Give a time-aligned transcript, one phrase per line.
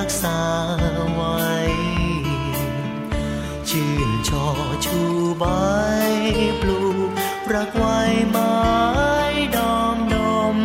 [0.00, 0.40] รักษา
[1.14, 1.48] ไว้
[3.70, 4.46] ชื่นชอ
[4.86, 5.00] ชู
[5.38, 5.44] ใบ
[6.60, 7.10] ปลูก
[7.54, 7.98] รักไว้
[8.30, 8.58] ไม้
[9.56, 10.16] ดอมด
[10.54, 10.56] ม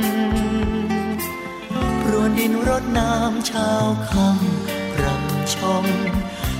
[2.01, 3.71] พรวนดินรดน้ำเช้า
[4.09, 5.85] คำรำชม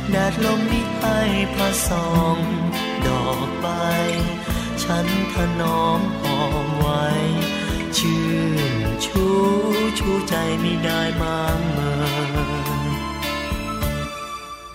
[0.10, 1.20] แดดลมนี้ให้
[1.54, 2.38] พระสอง
[3.08, 3.68] ดอกใบ
[4.84, 7.06] ฉันถนอมหอมไว้
[9.18, 9.30] ชู
[10.00, 11.38] ชูใจไม่ได้มา
[11.72, 11.92] เมิ
[12.82, 12.84] น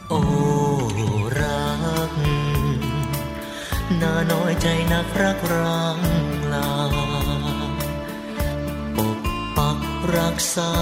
[0.09, 0.20] โอ้
[1.41, 1.70] รั
[2.11, 2.12] ก
[4.01, 5.98] น่าน้อยใจนักรักรัง
[6.53, 6.73] ลา
[8.97, 9.19] ปก
[9.56, 9.79] ปัก
[10.17, 10.73] รักษา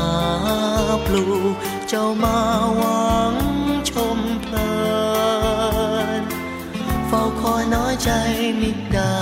[1.06, 1.54] ปลูก
[1.88, 2.38] เจ้ามา
[2.76, 3.34] หวัง
[3.90, 4.72] ชมเพลิ
[6.20, 6.22] น
[7.08, 8.10] เฝ้าคอยน้อยใจ
[8.58, 9.20] ไมิได้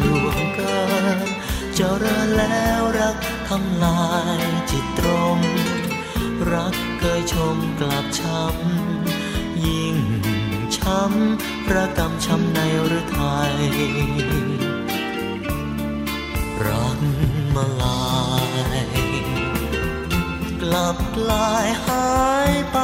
[0.00, 0.80] ลวงเกิ
[1.26, 1.28] น
[1.74, 3.16] เจริญแล้วรัก
[3.54, 5.08] ทำลายจิตตร
[5.38, 5.40] ม
[6.52, 9.96] รักเคยชมกลับช้ำ ยิ่ง
[10.76, 13.18] ช้ำระกำช้ำในหรือไท
[13.52, 13.54] ย
[16.66, 17.00] รัก
[17.54, 18.12] มาลา
[18.78, 18.86] ย
[20.62, 20.98] กลับ
[21.30, 22.12] ลายหา
[22.50, 22.78] ยไป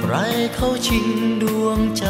[0.00, 0.14] ใคร
[0.54, 1.08] เขาชิง
[1.42, 2.06] ดวงใจ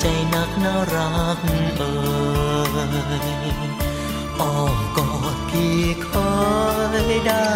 [0.00, 1.38] ใจนักน่ารัก
[1.76, 1.92] เอ่
[3.58, 3.58] ย
[4.40, 6.10] อ้อมกอดพี่เค
[7.10, 7.48] ยได้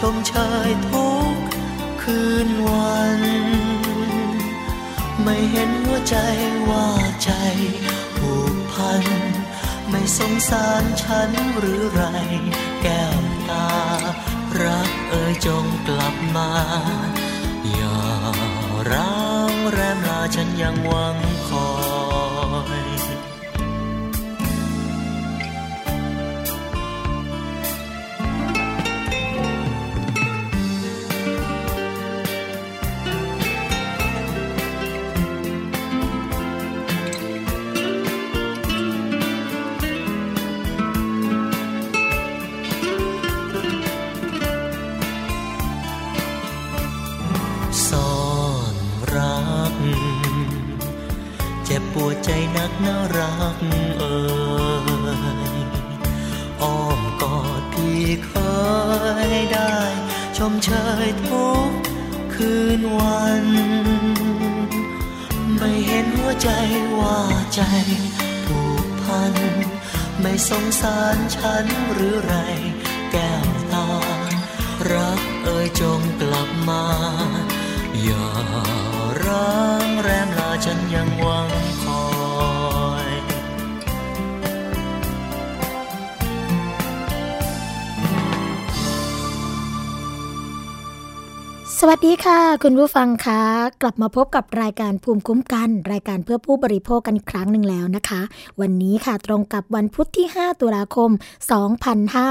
[0.00, 0.32] ชมเช
[0.68, 1.34] ยทุก
[2.02, 3.20] คืนวัน
[5.22, 6.16] ไม่เห็นหัวใจ
[6.68, 6.88] ว่า
[7.24, 7.30] ใจ
[8.16, 9.04] ผูกพัน
[9.90, 12.02] ไม่สงสารฉันหรือไร
[12.82, 13.68] แก้วตา
[14.60, 16.50] รักเอ่ยจงกลับมา
[17.72, 17.98] อย่า
[18.90, 19.16] ร้า
[19.50, 21.16] งแรมลาฉันยังหวัง
[60.50, 60.70] มเช
[61.06, 61.70] ยทุก
[62.34, 63.46] คืนวัน
[65.56, 66.50] ไม่เห็นหัวใจ
[66.98, 67.18] ว่า
[67.54, 67.60] ใจ
[68.46, 69.34] ผูกพัน
[70.20, 72.34] ไม่สงสารฉันหรือไร
[73.12, 73.88] แก้วตา
[74.92, 76.84] รักเอ่ยจงกลับมา
[78.02, 78.26] อย่า
[79.24, 81.35] ร้างแรมลาฉันยังวัง
[91.80, 93.40] สวัสดีค่ะ คุณผู้ฟังคะ
[93.82, 98.20] กลับมาพบกับรายการภูมิคุ้มกัน รายการเพื่อผู้บริโภคกันอีกครั้งหนึ่งแล้วนะคะ
[98.60, 101.10] วันนี้ค่ะตรงกับวันพุธที่ 5 ตุลาคม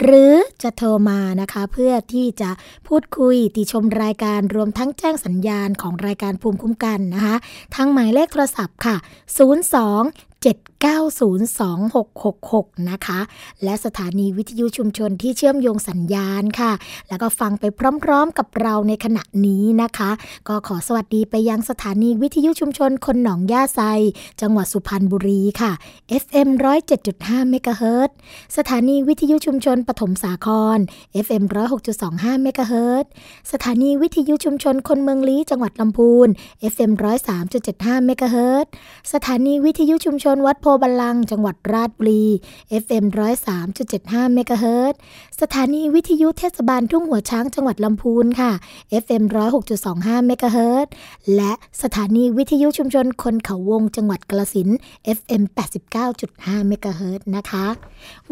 [0.02, 0.34] หรือ
[0.64, 2.50] จะโทรมานะคะ เพื่อที่จะ
[2.88, 7.36] พูดคุยติชมรายการรวมทั้งแจ้งสัญญาณของรายการภูมิคุ้มกันนะคะ
[7.76, 8.96] ทางหมายเลขโทรศัพท์ค่ะ
[9.70, 13.20] 02 7902666 นะคะ
[13.64, 16.72] และสถานีวิทยุชุมชนที่เชื่อมโยงสัญญาณค่ะ
[17.10, 17.64] แล้วก็ฟังไป
[18.04, 20.10] พร้อมๆกับเราในขณะนี้นะคะ
[20.48, 23.82] ก็ขอสวัสดีไปยังสถานีวิทยุชุมชนคนหนองย่าไซ
[24.42, 25.72] จังหวัดสุพรรณบุรีค่ะ
[26.24, 26.50] FM
[27.00, 28.10] 107.5เมกะเฮิรต
[28.58, 30.78] สถานีวิทยุชุมชนปฐมสาคร
[31.26, 31.44] FM
[31.94, 33.06] 106.25เมกะเฮิรต
[33.52, 36.28] สถานีวิทยุชุมชนคนเมืองลี้จังหวัดลำพูน
[36.74, 36.92] FM
[37.50, 38.66] 103.75เมกะเฮิรต
[39.14, 42.26] สถานีวิทยุชุมชนวัดโพบาลัง จังหวัดราชบุรี
[42.84, 43.06] FM
[43.70, 44.94] 103.75เมกะเฮิรต
[45.42, 48.52] สถานีวิทยุเทศบาลทุ่งหัวช้างจังหวัดลำพูนค่ะ
[49.04, 49.24] FM
[49.76, 50.88] 106.25เมกะเฮิรต
[51.36, 54.70] และสถานีวิทยุชุมชนคนเขาวงจังหวัดกาฬสินธุ์
[55.18, 55.44] FM
[56.06, 57.66] 89.5เมกะเฮิรตนะคะ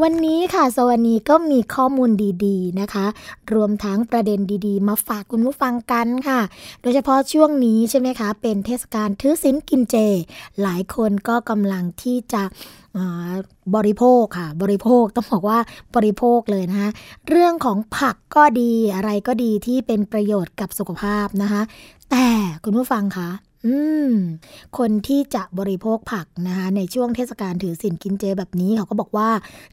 [0.02, 2.12] วันนี้ค่ะสวนีก็มีข้อมูล
[2.46, 3.06] ดีๆนะคะ
[3.54, 6.42] รวมทั้งประเด็นดีๆ มาฝากคุณผู้ฟังกันค่ะ
[6.82, 9.96] โดยเฉพาะช่วงนี้ใช่ไหมคะ เป็นเทศกาลถือศีลกินเจ
[10.62, 12.44] หลายคนก็กำลังที่จะ
[13.76, 15.60] บริโภคค่ะ บริโภคต้องบอกว่า
[15.96, 16.90] บริโภคเลยนะคะ
[17.30, 21.62] เรื่องของผักก็ดีอะไรก็ดีที่เป็นประโยชน์กับสุขภาพนะคะ
[22.12, 22.26] แต่
[22.64, 23.30] คุณผู้ฟังคะ
[23.68, 23.78] อื
[24.10, 24.14] ม
[24.78, 29.30] คนที่จะบริโภคผักนะคะในช่วงเทศกาลถือศีลกินเจแบบนี้เขาก็บอกว่า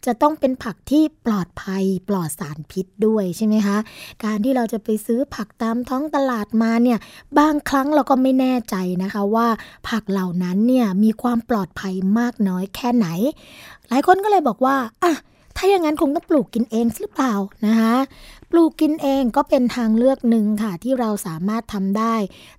[0.07, 3.77] จะต้องเป็นผักที่ปลอดภัยปลอดสารพิษด้วยใช่ไหมคะ
[4.25, 6.99] การที่เราจะไปซื้อผักตามท้องตลาดมาเนี่ย
[7.39, 9.47] บางครั้งเราก็ไม่แน่ใจนะคะว่า
[9.89, 13.07] ผักเหล่านั้นเนี่ยมีความปลอดภัยมากน้อยแค่ไหน
[13.89, 15.15] หลายคนก็เลยบอกว่าอะ
[15.57, 17.35] ถ้าอย่างนั้นคงต้องปลูกกินเองหรือเปล่า
[17.67, 17.95] นะคะ
[18.55, 22.15] ลูกกินเองก็เป็นทางเลือกหนึ่งค่ะที่เราสามารถทำได้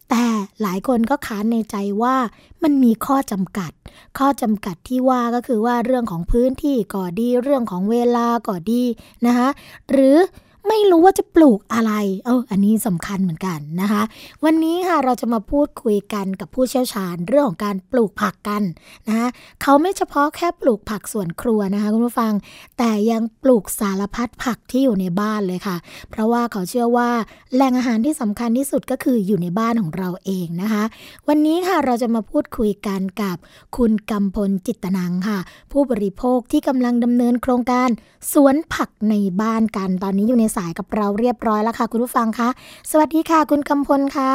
[0.10, 0.26] แต่
[0.62, 2.16] หลายคนก็ค้านในใจว่า
[2.64, 3.72] มันมีข้อจำกัด
[4.18, 8.84] ข้อจำกัดที่ว่าก็คือว่าเรื่องของพื้นที่ก็ดีเรื่องของเวลาก็ดี
[9.26, 9.50] นะคะ
[9.92, 10.18] หรือ
[10.68, 11.92] ไม่รู้ว่าจะปลูกอะไร
[12.26, 14.02] เออ อันนี้สำคัญเหมือนกันนะคะ
[14.46, 18.64] วันนี้ค่ะเราจะมาพูดคุยกันกับผู้เชี่ยวชาญเรื่องของการปลูกผักกัน
[19.08, 19.28] นะคะ
[19.62, 22.34] เขาไม่เฉพาะแค่ปลูกผักสวนครัวนะคะคุณผู้ฟัง
[22.78, 25.78] แต่ยังปลูกสารพัดผักที่อยู่ในบ้านเลยค่ะ
[26.10, 27.10] เพราะว่าเขาเชื่อว่า
[27.54, 30.84] แหล่งอาหารที่สำคัญที่สุดก็คืออยู่ในบ้านของเราเองนะคะ
[31.28, 33.38] วันนี้ค่ะเราจะมาพูดคุยกันกับ
[33.78, 35.40] คุณกำพลจิตนังค่ะ
[35.72, 37.90] ผู้บริโภคที่กำลังดำเนินโครงการ
[38.34, 42.50] สวนผักในบ้านกันตอนนี้อยู่ในสายกับเราเรียบร้อยแล้วค่ะคุณผู้ฟังคะ
[42.92, 44.32] สวัสดีค่ะ คุณกำพลคะ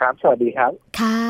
[0.00, 1.20] ครับ สวัสดีครับ ค่ะ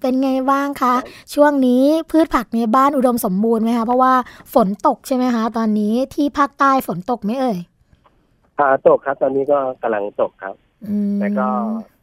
[0.00, 0.94] เป็นไงบ้างคะ
[1.34, 4.14] ช่วงนี้พืชผักในบ้านอุดมสมบูรณ์ไหมคะ เพราะว่า
[4.54, 7.58] ฝนตกใช่ไหมคะ ตอนนี้ที่ภาคใต้ฝนตกไหมเอ่ย
[8.58, 10.54] อ่าตกครับ ตอนนี้ก็กำลังตกครับ
[11.20, 11.46] แต่ก็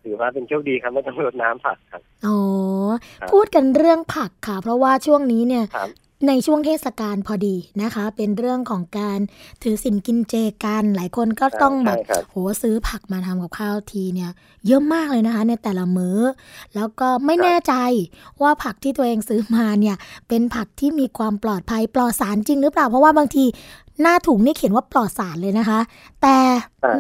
[0.04, 2.40] ถือว่าเป็นโชคดีครับไม่ต้องรดน้ำผักครับ อ๋อ
[3.32, 5.64] พูดกันเรื่องผักค่ะ เพราะว่าช่วงนี้เนี่ย
[6.28, 9.20] ในช่วงเทศกาลพอดีนะคะ เป็นเรื่องของการ
[9.64, 10.34] ถือสินกินเจ
[10.64, 12.00] กันหลายคนก็ต้องแบบ
[12.30, 14.32] โหซื้อผักมาทำกับข้าวทีเนี่ย
[14.68, 16.20] เยอะมากเลยนะคะ ในแต่ละมือ้อ
[16.76, 17.74] แล้วก็ไม่แน่ใจ
[18.42, 19.96] ว่าผักที่ตัวเองซื้อมาเนี่ย
[20.28, 23.46] เป็นผักที่มีความปลอดภัยปลอดสารจริงหรือเปล่าเพราะว่าบางที
[24.02, 25.80] หน้าถุงนี่เขียนว่าปลอดสารเลยนะคะ
[26.22, 26.38] แต่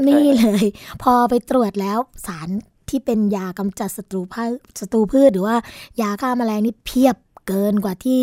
[0.07, 0.65] นี่เลย
[1.03, 1.97] พอไปตรวจแล้ว
[2.27, 2.49] สาร
[2.89, 5.55] ที่เป็นยากำจัดศัตรูพืชศัตรูพืชหรือว่า
[6.01, 7.15] ยาฆ่าแมลงนี่เพียบ
[7.47, 8.21] เกินกว่าที่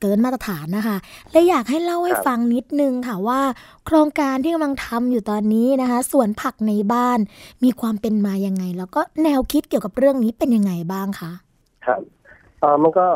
[0.00, 0.96] เกินมาตรฐานนะคะ
[1.30, 3.40] เลยอยากให้เล่าให้ฟังนิดนึงค่ะว่า
[3.86, 7.18] โครงการที่กำลังทำอยู่ตอนนี้นะคะสวนผักในบ้าน
[7.64, 11.32] มีความเป็นมายังไง แล้วก็แนวคิดเกี่ยวกับเรื่องนี้เป็นยังไงบ้างคะ
[11.86, 12.00] ครับ
[12.60, 13.06] เออมันก็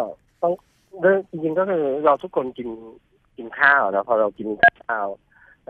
[0.43, 0.53] ต้อง
[1.01, 2.69] เรื่องจริงๆก็คือเราทุกคนกิน
[3.37, 4.49] กินข้าวนะพอเรากิน
[4.89, 5.07] ข้าว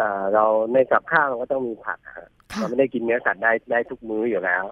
[0.01, 1.99] อ่าเราในกับข้าวเราก็ต้องมีผัก
[2.59, 4.65] เราไม่ได้กินเนื้อสัตว์ได้ได้ทุกมื้ออยู่แล้ว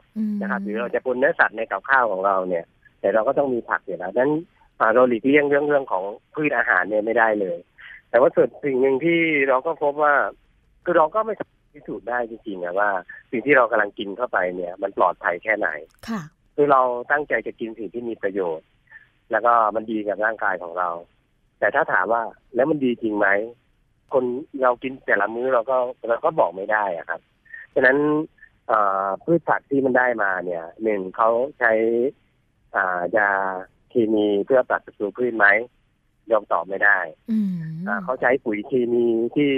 [0.43, 2.65] นะครับหรือเราจะปนเนื้อสัตว์ในกับข้าวของเราเนี่ย
[3.01, 4.31] แต่เราก็ต้องมีผักอยู่แล้วนั้น
[4.95, 6.05] เราหลีกเลี่ยงเรื่องเรื่องของ
[6.35, 7.59] พืชอาหารเนี่ยไม่ได้เลย
[8.11, 10.15] แต่ว่าส่วนสิ่งหนึ่งที่เราก็พบว่า
[10.85, 11.35] คือเราก็ไม่
[11.73, 12.91] พิสูจน์ได้จริงๆนะว่า
[13.31, 15.69] สิ่งที่เรากำลังกินเข้าไปเนี่ย มันปลอดภัยแค่ไหน
[16.09, 16.23] ค่ะ
[16.55, 16.81] คือเรา
[17.11, 18.69] ตั้งใจจะกินสิ่งที่มีประโยชน์
[19.31, 20.89] แล้วก็มันดีกับร่างกายของเรา
[21.59, 22.23] แต่ถ้าถามว่า
[22.55, 23.29] แล้วมันดีจริงไหม
[24.13, 24.25] คน
[24.63, 25.77] เรากินแต่ละมื้อเราก็
[26.09, 27.21] เราก็บอกไม่ได้อะครับ
[27.75, 27.99] ฉะนั้น
[29.25, 31.73] พืชผักที่มันได้มาเนี่ยหนึ่งเขาใช้
[33.17, 33.31] ยา
[33.93, 35.47] เคมีเพื่อตัดศัตรูพืชไหม
[36.31, 36.99] ยอมตอบไม่ได้
[38.05, 39.07] เขาใช้ปุ๋ยเคมี
[39.37, 39.53] ที่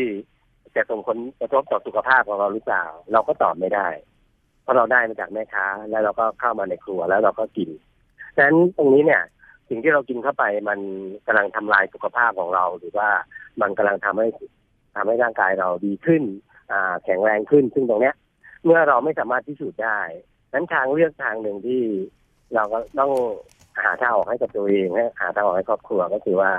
[0.77, 3.89] จะส่งผลกระทบต่อสุขภาพของเราหรือเปล่า เราก็ตอบไม่ได้
[4.63, 7.71] เพราะเราได้มาจากแม่ค้า แล้วเราก็เข้ามาในครัวแล้วเราก็กิน
[8.37, 9.23] ดังนั้นตรงนี้เนี่ย
[9.69, 10.79] สิ่งที่เรากินเข้าไปมัน
[11.27, 13.09] กำลังทำลายสุขภาพของเรา หรือว่า
[13.61, 14.29] มันกำลังทำให้
[14.95, 16.23] ทำให้ร่างกายเราดีขึ้น
[16.73, 18.15] อ่าแข็งแรงขึ้น ซึ่งตรงเนี้ย
[18.65, 20.01] เมื่อเราไม่สามารถพิสูจน์ได้
[20.53, 21.83] นั้นทางเลือกทางหนึ่งที่
[22.55, 23.13] เราก็ต้อง
[23.83, 24.89] หาทางออกให้กับตัวเอง
[25.21, 26.51] หาทางออกให้ครอบครัวก็คือว่า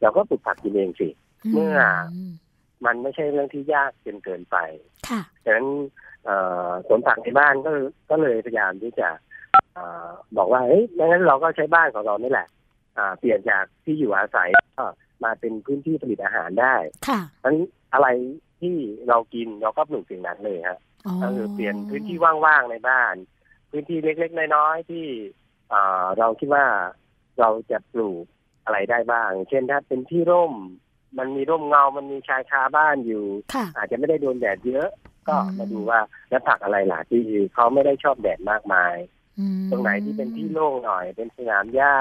[0.00, 1.08] เราก็ปลูกผักกินเองสิ
[1.52, 1.76] เมื่อ
[2.86, 4.56] มันไม่ใช่เรื่องที่ยากจนเกินไป
[5.44, 5.68] ดังนั้น
[6.86, 7.70] สวนผักในบ้านก็
[8.10, 9.08] ก็เลยพยายามที่จะ
[10.36, 12.48] บอกว่าเฮ้ยงั้นเราก็ใช้บ้านของเรานี่แหละ
[12.98, 14.84] อ่าเปลี่ยนจากที่อยู่อาศัยก็
[15.24, 16.74] มาเป็นพื้นที่ผลิตอาหารได้
[17.08, 17.56] ค่ะทั้ง
[17.92, 18.08] อะไร
[18.60, 18.76] ที่
[19.08, 23.14] เรากินเราก็ปลูกสิ่งนั้นเลยฮะอ๋อก็คือเปลี่ยนพื้นที่ว่างๆในบ้าน
[23.70, 25.39] พื้นที่เล็กๆน้อยๆที่อ่า
[26.18, 26.64] เราคิดว่า
[27.40, 28.24] เราจะปลูก
[28.64, 30.54] อะไรได้บ้าง เช่นถ้าเป็นที่ร่ม
[31.18, 33.24] มันมีร่มเงา มันมีชายคาบ้านอยู่
[33.54, 34.88] ค่ะอาจจะไม่ได้โดนแดดเยอะ
[35.28, 37.22] ก็อืมมาดูว่าแล้วผักอะไรล่ะที่
[37.54, 38.94] เขาไม่ได้ชอบแดดมากมาย
[39.38, 41.94] อืมตรงไหนที่เป็นที่โล่งหน่อย เป็นสนามหญ้า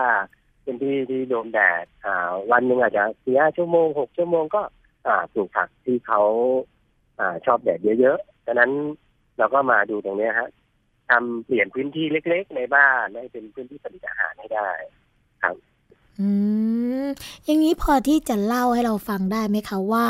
[0.63, 4.61] เป็นที่ที่โดนแดดอ่า วันหนึ่งอาจจะสี่ห้าชั่วโมงหกชั่วโมงก็
[5.07, 6.21] อ่าปลูกผักที่เขา
[7.19, 8.71] อ่าชอบแดดเยอะๆดังนั้น
[9.37, 10.49] เราก็มาดูตรงเนี้ยฮะ
[11.09, 14.69] ทำเปลี่ยนพื้นที่เล็ก ๆ ในบ้านให้เป็นพื้นที่ผลิตอาหารให้ได้
[16.21, 16.29] อื
[17.03, 17.05] ม
[17.45, 20.07] อย่างนี้พอที่จะเล่าให้เราฟังได้ไหมคะว่า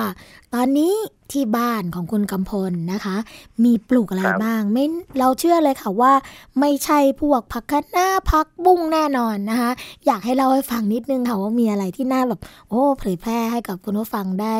[0.53, 0.93] ตอนนี้
[1.31, 3.17] ที่บ้านของคุณกำพลนะคะ
[3.63, 4.85] มีปลูกอะไรครับบ้างไม่
[5.19, 6.13] เราเชื่อเลยค่ะว่า
[6.59, 9.71] ไม่ใช่พวกผักคะน้าผักบุ้งแน่นอนนะคะ
[10.05, 14.55] อยากให้เล่าให้ฟังนิดนึงค่ะว่ามีอะไรที่น่าแบบ โอ้เผยแพร่ให้กับคุณผู้ฟังได้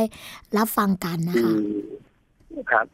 [0.58, 2.86] รับฟังกันนะคะอืมครับ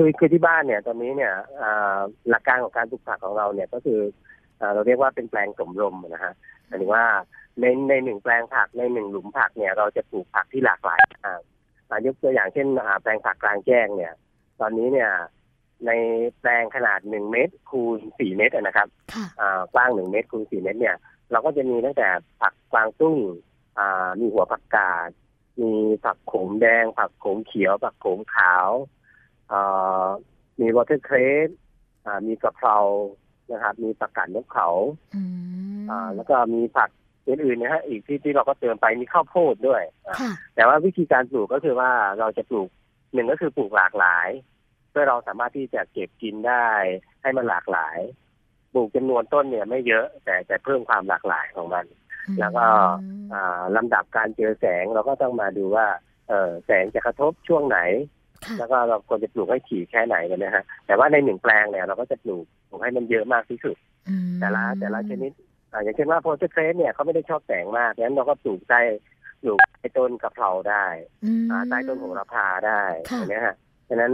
[0.00, 1.98] คือคือที่บ้านเนี่ยตอนนี้เนี่ยอ่า
[2.30, 4.00] หลักการของการปลูกผักของเราเนี่ยก็คือ
[4.60, 6.32] อ่าเราเรียกว่าเป็นแปลงสมรมนะฮะ
[6.66, 7.04] หมายถึงว่า
[7.60, 11.40] ในในหนึ่งแปลงผักในหนึ่งหลุมผักเนี่ยเราจะปลูกผักที่หลากหลายมาก
[11.88, 14.12] อ่ายกตัวอย่างเช่นอ่าแปลงผักกลางแจ้งเนี่ย
[14.60, 15.10] ตอนนี้เนี่ย
[15.86, 15.90] ใน
[16.40, 20.96] แปลงขนาดหนึ่งเมตรคูณสี่เมตรอะนะครับค่ะอ่ากว้างหนึ่งเมตรคูณสี่เมตรเนี่ย
[21.30, 22.08] เราก็จะมีตั้งแต่
[22.40, 23.18] ผักกวางตุ้ง
[23.78, 25.10] อ่ามีหัวผักกาด
[25.62, 25.72] มี
[26.04, 28.97] ผักโขมแดง ผักโขมเขียว ผักโขมขาวอ่า
[30.60, 31.48] มีวอเตอร์เครส
[32.04, 32.76] อ่ามีกะเพรา
[33.52, 34.68] นะครับ มีผักกาดนกเขา
[35.14, 35.22] อื
[35.78, 36.90] มอ่าแล้วก็มีผัก
[37.28, 41.90] อื่นๆนะฮะอีกที่ที่เราก็เติมไปมีข้าวโพดด้วยอ่าค่ะแต่ว่าวิธีการปลูกก็คือว่า
[42.20, 42.68] เราจะปลูก
[43.12, 44.28] หนึ่งก็คือปลูกหลากหลาย
[44.90, 46.66] เพื่อเราสามารถที่จะเก็บกินได้
[47.22, 47.98] ให้มันหลากหลาย
[48.72, 51.84] ปลูกจำนวนต้นเนี่ยไม่เยอะ แต่แต่เพิ่มความหลากหลายของมัน
[52.40, 52.66] แล้วก็
[53.32, 55.86] อ่าลำดับการเจอแสงเราก็ต้องมาดูว่า
[56.28, 58.17] เออแสงจะกระทบช่วงไหนค่ะ
[58.58, 63.76] แล้วก็เราควรจะปลูกให้ถี่แค่ไหนกันนะฮะแต่ว่าในหนึ่งแปลงเนี่ยเราก็จะปลูกปลูกให้มันเยอะมากที่สุด
[64.08, 65.32] อืมแต่ละแต่ละชนิด
[65.72, 68.80] อ่าอย่างเช่นว่าโพสเทรสเนี่ยเขาไม่ได้ชอบแสงมากดังนั้นเราก็ปลูกใต้
[69.42, 70.86] ปลูกใต้ต้นกะเพราได้
[71.24, 73.56] อืมอ่าใต้ต้นโหระพาได้ค่ะอย่างเนี้ยฮะ
[73.88, 74.12] ฉะนั้น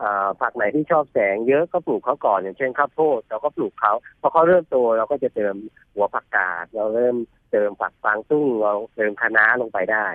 [0.00, 5.54] อ่าผักไหนที่ชอบแสงเยอะก็ปลูกเขาก่อนอย่างเช่นข้าวโพดเราก็ปลูกเขาพอเขาเริ่มโตเราก็จะเติม
[5.94, 7.16] หัวผักกาด เราเริ่ม
[7.50, 10.06] เติมผักฟางตุ้งเราเติมคะน้าลงไปได้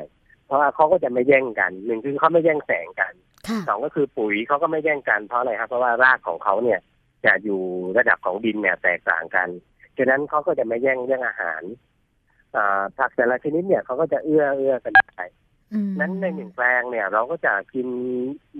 [0.45, 3.13] เพราะว่าเขาก็จะไม่แย่งกันหนึ่งคือเขาไม่แย่งแสงกัน
[3.47, 6.79] ค่ะสองก็คือปุ๋ยเขาก็ไม่แย่งกันเพราะอะไรครับเพราะว่ารากของเขาเนี่ย
[7.25, 7.61] จะอยู่
[7.97, 9.47] ระดับของดินเนี่ยแตกต่างกัน
[9.97, 11.61] ฉะนั้นเขาก็จะไม่แย่งเรื่องอาหาร
[12.55, 15.21] อ่าผักแต่ละชนิดเนี่ยเขาก็จะเอื้อเอื้อกันไป
[15.73, 17.87] อืมนั้นในหนึ่งแปลงเนี่ย เราก็จะกิน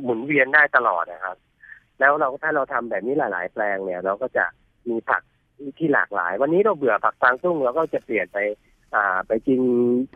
[0.02, 1.38] หมุนเวียนได้ตลอดนะครับ
[2.00, 4.46] แล้วเราถ้าเราทำแบบนี้หลาย ๆ แปลงเนี่ย เราก็จะ
[4.90, 5.22] มีผัก
[5.78, 8.75] ที่หลากหลาย วันนี้เราเบื่อผักฟางตุ้งเราก็จะเปลี่ยนไปอ่า
[9.28, 9.62] ไปกิน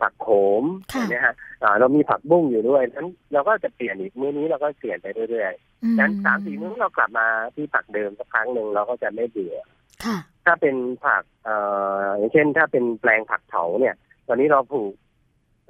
[0.00, 0.28] ผักโข
[0.62, 5.52] มค่ะเห็นไหมฮะอ่าเรามีผักบุ้งอยู่ด้วยนั้นเราก็จะเปลี่ยนอีกมื้อนี้เราก็เปลี่ยนไปเรื่อย
[5.84, 9.56] อืๆนั้นสามสี่มื้อเรากลับมาที่ผักเดิมสักครั้งหนึ่งเราก็จะไม่เบื่อ
[10.04, 11.56] ค่ะถ้าเป็นผักเอ่
[11.96, 13.94] ออย่างเช่น ถ้าเป็นแปลงผักเถาเนี่ย
[14.28, 14.94] ตอนนี้เราปลูก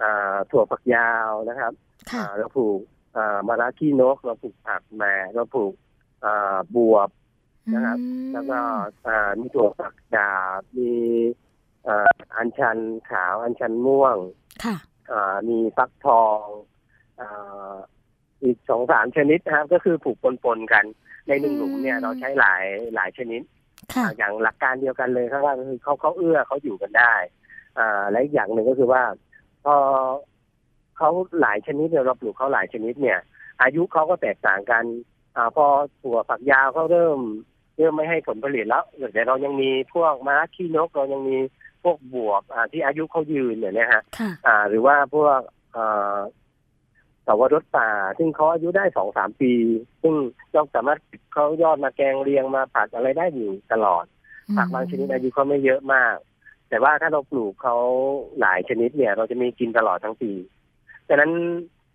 [0.03, 1.73] อ่าถั่วฝักยาวนะครับ
[2.11, 2.81] ค่ะอ่าเราปลูก
[3.17, 5.75] อ่ามาราขี้นก เราปลูกผักแหม่เราปลูก
[6.25, 7.09] อ่าบวบ
[7.75, 8.61] นะครับอืมแล้วก็
[9.07, 10.91] อ่ามีถั่วฝักดาบมี
[11.89, 12.79] อ่าอัญชัน
[13.11, 14.17] ขาว อัญชันม่วง
[14.65, 14.77] ค่ะ
[15.11, 16.45] อ่ามีฟักทอง
[17.21, 17.75] อ่า
[18.43, 20.85] อีกสองสามชนิดนะครับ ก็คือปลูกปนๆกัน
[21.29, 23.43] ในหนึ่งหลุมเนี่ยอืมเราใช้หลายหลายชนิด
[23.95, 27.15] ค่ะอ่าอย่างหลักการเดียวกันเลยครับว่าคือเขาเขาเอื้อเขาอยู่กันได้
[27.79, 29.03] อ่าและอีกอย่างหนึ่งก็คือว่า
[29.65, 29.77] พอ
[30.97, 31.11] เขา
[31.41, 33.19] หลายชนิดเนี่ยเราปลูกเขาหลายชนิดเนี่ย
[33.63, 34.85] อายุเขาก็แตกต่างกัน
[35.37, 35.67] อ่าพอ
[36.03, 37.19] ถั่วฝักยาวเขาเริ่ม
[37.77, 38.85] เริ่มไม่ให้ผลผลิตแล้ว
[39.15, 41.37] แต่เรายังมีพวกม้าขี้นกเรายังมี
[41.83, 45.41] พวกบวบอ่าที่อายุเขายืนเนี่ยนะฮะค่ะอ่าหรือว่าพวก
[45.77, 46.17] อ่า
[47.27, 49.53] สาวรสป่า ซึ่งเขาอายุได้สองสามปี
[50.03, 50.15] ซึ่ง
[50.53, 50.99] เราสามารถ
[51.33, 54.05] เขายอดมาแกงเรียงมาผัดอะไรได้อยู่ตลอด
[54.57, 56.17] ผักบางชนิดอายุเขาไม่เยอะมาก
[56.69, 57.77] แต่ว่าถ้าเราปลูกเขา
[58.41, 60.33] หลายชนิดเนี่ย เราจะมีกินตลอดทั้งปี
[61.09, 61.33] ดังนั้น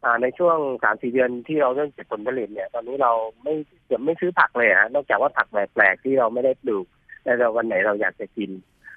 [0.03, 3.11] อ่าในช่วงสามสี่เดือนที่เราเริ่มเก็บผลผลิตเนี่ย ตอนนี้เรา
[3.43, 3.53] ไม่
[3.85, 6.85] เกือบไม่ซื้อผักเลยฮะนอกจากว่าผักแปลกๆที่เราไม่ได้ปลูก
[7.23, 8.51] แต่เราวันไหนเราอยากจะกิน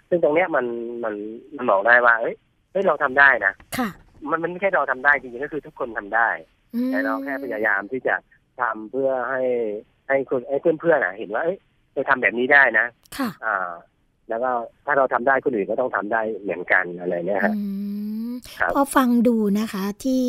[0.08, 0.66] ซึ่งตรงเนี้ยมัน
[1.04, 1.14] มัน
[1.56, 2.36] มันบอกได้ว่าเอ้ย
[2.72, 3.88] เฮ้ยเราทำได้นะค่ะ
[4.30, 6.28] มันมันไม่ใช่เราทำได้จริงๆก็คือทุกคนทำได้
[6.74, 8.14] อืมแต่เราแค่พยายามที่จะ
[8.60, 9.42] ทำเพื่อให้
[10.08, 11.58] ให้คนให้เพื่อนๆอะเห็นว่าเอ้ย
[11.94, 12.86] เราทำแบบนี้ได้นะ
[13.18, 13.70] ค่ะอ่า
[14.28, 14.50] แล้วก็
[14.86, 18.27] ถ้าเราทำได้คนอื่นก็ต้องทำได้เหมือนกันอะไรเนี่ยฮะอืมครับ
[18.74, 20.26] พอฟังดูนะคะที่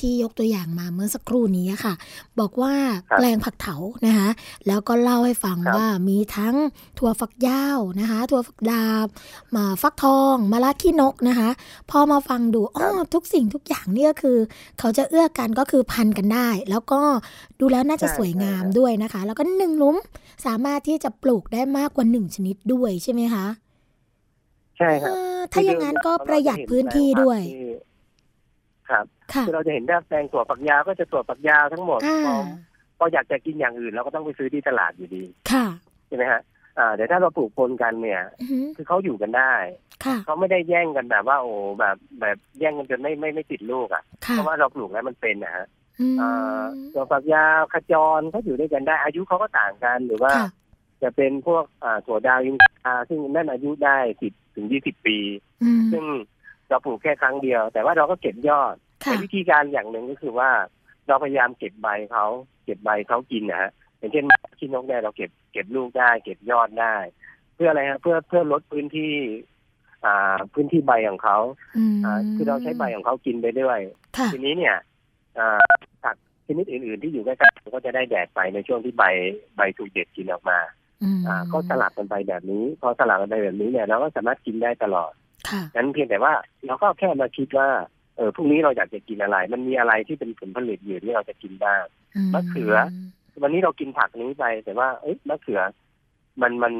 [0.00, 1.94] ที่ยกตัวอย่างมาเมื่อสักครู่นี้ค่ะ
[2.40, 2.74] บอกว่า
[3.10, 3.76] ครับแปลงผักเถา
[4.06, 4.28] นะคะ
[4.66, 6.54] แล้วก็เล่าให้ฟังครับว่ามีทั้ง
[6.98, 9.06] ถั่วฝักยาวนะคะ ถั่วฝักดาบ
[9.56, 11.50] มาฟักทองมะระขี้นกนะคะ
[11.90, 14.38] พอมาฟังดูอ๋อทุกสิ่งทุกอย่างเนี่ยคือ
[14.78, 17.00] เขาจะเอื้อกันก็คือพันกันได้ แล้วก็
[17.60, 19.96] ดูแล้วน่าจะใช่สวยงามใช่ครับด้วยนะคะ แล้วก็หนึ่งหลุม
[20.46, 23.46] สามารถที่จะปลูกได้มากกว่าหนึ่งชนิดด้วยใช่ไหมคะ
[24.80, 27.40] ใช่ครับอ่าถ้าอย่างนั้นก็ประหยัดพื้นที่ด้วย
[28.90, 32.34] ครับค่ะคือเราจะเห็นว่าแปลงถั่วฝักยาวก็จะถั่วฝักยาวทั้งหมดอ่าพอ
[32.98, 35.22] พออยากจะกินอย่างอื่นเราก็ต้องไปซื้อที่ตลาดอยู่ดี
[35.52, 35.66] ค่ะ
[36.08, 36.40] ใช่ไหมฮะ
[36.78, 39.54] อ่าแต่ถ้าเราปลูกปนกันเนี่ยอือหือคือเขาอยู่กันได้
[40.04, 45.66] ค่ะเขาไม่ได้แย่งกันแบบว่า โอ้แบบแบบแย่งกันจนไม่ไม่ไม่ติดลูกอะค่ะเพราะว่าเราปลูกแล้วมันเป็นนะฮะ
[46.00, 50.48] อืมอ่าถั่วฝักยาวขจรเขาอยู่ด้วยกันได้ อายุเขาก็ต่างกันหรือว่าค่ะ
[51.02, 55.18] จะเป็นพวกอ่าถั่วดาวอินทราซึ่งนั่นอายุได้สิบ ถึงยี่สิบปี
[55.62, 56.04] อืมซึ่ง
[56.68, 60.50] เราปลูกแค่ครั้งเดียว แต่ว่าเราก็เก็บยอดค่ะแต่วิธีการอย่างหนึ่งก็คือว่า
[61.08, 62.26] เราพยายามเก็บใบเขา
[62.64, 64.24] เก็บใบเขากินนะฮะอย่างเช่น
[64.58, 66.94] ขี้นกเนี่ยเราเก็บเก็บลูกได้ เก็บยอดได้
[67.54, 69.12] เพื่ออะไรฮะเพื่อเพื่อลดพื้นที่
[70.04, 71.38] อ่าพื้นที่ใบของเขา
[71.76, 73.78] อืมอ่าคือเราใช้ใบของเขากินไปด้วย
[74.16, 74.76] ค่ะทีนี้เนี่ย
[75.38, 75.60] อ่า
[76.02, 76.16] ผัก
[76.46, 79.04] ชนิดอื่น ๆ ที่อยู่ใกล้ๆก็จะได้แดดไปในช่วงที่ใบ
[79.56, 80.58] ใบถูกเด็ดกินออกมา
[81.02, 85.12] อืมอ่าก็สลับกันไปแบบนี้ พอสลับกันไปแบบนี้เนี่ยเราก็สามารถกินได้ตลอด
[85.48, 86.32] ค่ะนั้นเพียงแต่ว่า
[86.66, 87.68] เราก็แค่มาคิดว่า
[88.16, 91.82] เออพรุ่งนี้เราอยากจะกินอะไร มันมีอะไรที่เป็นผลผลิตอยู่ที่เราจะกินบ้าง
[92.34, 92.74] มะเขือ
[93.42, 95.60] วันนี้เรากินผักนี้ไป แต่ว่าเอ๊ะมะเขือ
[96.42, 96.72] มันมัน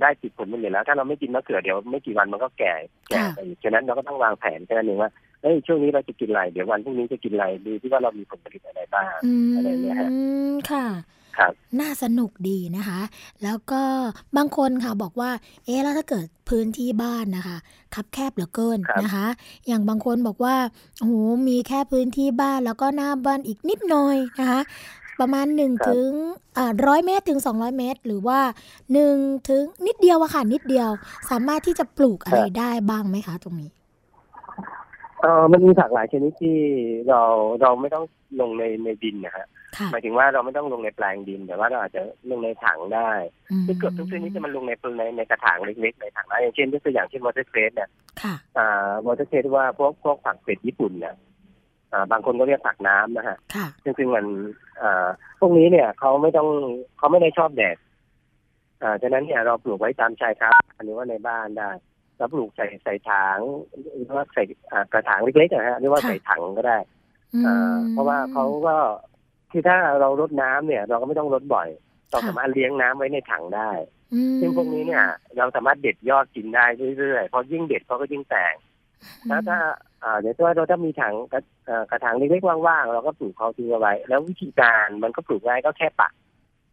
[0.00, 2.72] ได้ติดผลผลิตแล้ว ถ้าเราไม่กินมะเขือเดี๋ยวไม่กี่วันมันก็แก่
[3.08, 5.10] แก่ไปอีกฉะนั้นเราก็ต้องวางแผนแค่นั้นเองว่า
[5.42, 10.10] เฮ้ยช่วงนี้เราจะกินอะไรเดี๋ยววันพรุ่งนี้จะกินอะไรดูที่ว่าเรามีผลผลิตอะไรบ้างอืมอะไรเนี่ยฮะ
[10.70, 10.94] ค่ะครับ
[11.80, 13.00] น่าสนุกดีนะคะ
[13.44, 13.82] แล้วก็
[14.36, 15.30] บางคนค่ะบอกว่า
[15.64, 17.56] เอ๊ะแล้วถ้าเกิดพื้นที่บ้านนะคะ
[17.94, 19.26] คับแคบเหลือเกินครับนะคะ
[19.66, 20.56] อย่างบางคนบอกว่า
[20.98, 21.14] โอ้โห
[21.48, 24.60] มีแค่พื้นที่บ้านแล้วก็หน้าบ้านอีกนิดหน่อยนะคะ
[25.20, 26.10] ประมาณ1ครับถึง
[26.86, 28.40] ร้อยเมตรถึง 200 เมตร หรือว่า
[28.94, 30.88] 1ถึงนิดเดียวอะค่ะนิดเดียว
[31.30, 33.70] สามารถที่จะปลูกอะไรได้บ้างไหมคะตรงนี้
[35.20, 36.58] เออมันมีผักหลายชนิดที่
[37.08, 37.20] เรา
[37.60, 38.04] เราไม่ต้อง
[38.40, 43.10] ลงในในดินนะฮะค่ะ หมายถึงว่าเราไม่ต้องลงในแปลงดิน แต่ว่าเราอาจจะลงในถังได้
[43.50, 47.90] อืมคือเกือบทุกชนิดจะมันลงในในในกระถางเล็กๆในถังนะอย่างเช่นยกตัวอย่างเช่น watercress เนี่ย
[48.22, 51.14] ค่ะอ่า watercress ว่าพวกพวกผักเป็ดญี่ปุ่นเนี่ย
[51.92, 54.26] อ่าบางคนก็เรียกผักน้ำนะฮะค่ะซึ่งซึ่งมัน
[54.82, 55.06] อ่า
[55.40, 56.48] พวกนี้เนี่ยเขาไม่ต้อง
[56.98, 57.76] เขาไม่ได้ชอบแดด
[58.82, 60.50] อ่าฉะนั้นเนี่ยเราปลูกไว้ตามชายคา
[60.84, 61.70] หรือว่าในบ้านได้
[62.18, 63.38] เราปลูกใส่ใส่ถัง
[63.94, 66.78] หรือว่าใส่อ่ากระถางเล็กๆนะฮะหรือว่าค่ะใส่ถังก็ได้
[67.34, 68.76] อืมอ่าเพราะว่าเขาก็
[69.54, 71.68] คือถ้าเรารดน้ำเนี่ย เราก็ไม่ต้องรดบ่อย
[72.10, 73.70] เราค่ะสามารถเลี้ยงน้ำไว้ในถังได้
[74.14, 75.04] อืมซึ่งพวกนี้เนี่ย
[75.38, 76.64] เราสามารถเด็ดยอดกินได้
[76.98, 78.54] เรื่อยๆเพราะยิ่งเด็ดเขาก็ยิ่งแตก
[79.28, 79.58] แล้วถ้า
[80.02, 86.12] อ่าเดี๋ยวถ้าเราถ้ามีถังกระเอ่อกระถางเล็กๆว่างๆเราก็ปลูกเขาทิ้งเอาไว้ แล้ววิธีการมันก็ปลูกง่ายก็แค่ปัก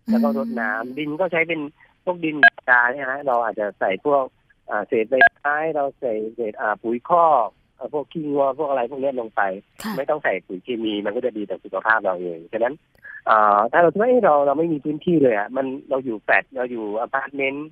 [0.10, 1.62] แล้วก็รดน้ำดินก็ใช้เป็น
[2.04, 2.36] พวกดิน
[2.70, 4.24] กาเนี่ยฮะเราอาจจะใส่พวก
[4.70, 7.61] อ่าเศษใบไม้เราใส่เศษอ่าปุ๋ยคอกอ่า
[7.94, 9.41] พวกขี้งัวพวกอะไรพวกเนี้ยลงไป
[9.84, 12.74] ค่ะไม่ต้องใส่ปุ๋ยเคมีมันก็จะดีต่อสุขภาพเราเองฉะนั้น
[13.30, 17.67] อ่าถ้าเราคิดว่าเอ้ยเราเราไม่มีพื้นที่เลยอะมันเราอยู่แฟลตเราอยู่อพาร์ตเมนต์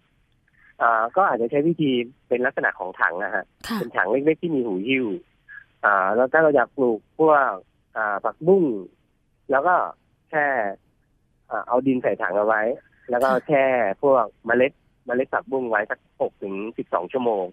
[0.82, 1.92] อ่าก็อาจจะใช้วิธี
[2.28, 5.06] เป็นลักษณะของถังนะฮะค่ะเป็นถังเล็กๆที่มีหูหิ้ว
[5.86, 7.52] อ่าแล้วถ้าเราอยากปลูกพวก
[7.98, 8.66] อ่าผักบุ้ง
[9.52, 9.76] แล้วก็
[10.30, 10.46] แค่
[11.52, 12.62] อ่าเอาดินใส่ถังเอาไว้
[13.10, 13.64] แล้วก็แช่
[14.04, 14.72] พวกเมล็ด
[15.06, 17.46] เมล็ดผักบุ้งไว้สักหกถึงสิบสองชั่วโมง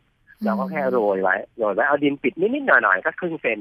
[0.44, 3.58] เราก็แค่โรยไว้โรยไว้เอาดินปิดนิดๆหน่อยๆสักครึ่งเซน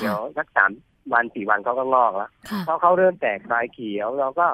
[0.00, 0.70] เดี๋ยวสักสาม
[1.12, 4.46] วันสี่วันเขาก็งอกแล้วค่ะพอเขาเริ่มแตกใบเขียวเราก็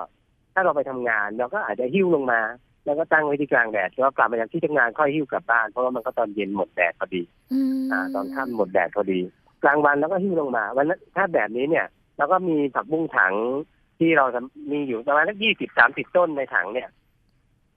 [0.55, 2.41] ถ้าเราไปทำงาน เราก็อาจจะหิ้วลงมา
[2.85, 9.21] แล้วก็ตั้งไว้ที่กลางแดดแล้วกลับมาจากที่ทำงานค่อยหิ้วกลับบ้านเพราะว่ามันก็ตอนเย็นหมดแดดพอดีอืมอ่า ตอนค่ำหมดแดดพอดี
[9.65, 13.35] กลางวันแล้วก็หิ้วลงมา วันนั้นถ้าแบบนี้เนี่ยเราก็มีผักบุ้งถัง
[13.99, 14.25] ที่เรา
[14.73, 16.89] มีอยู่ประมาณสักยี่สิบสามสิบต้นในถังเนี่ย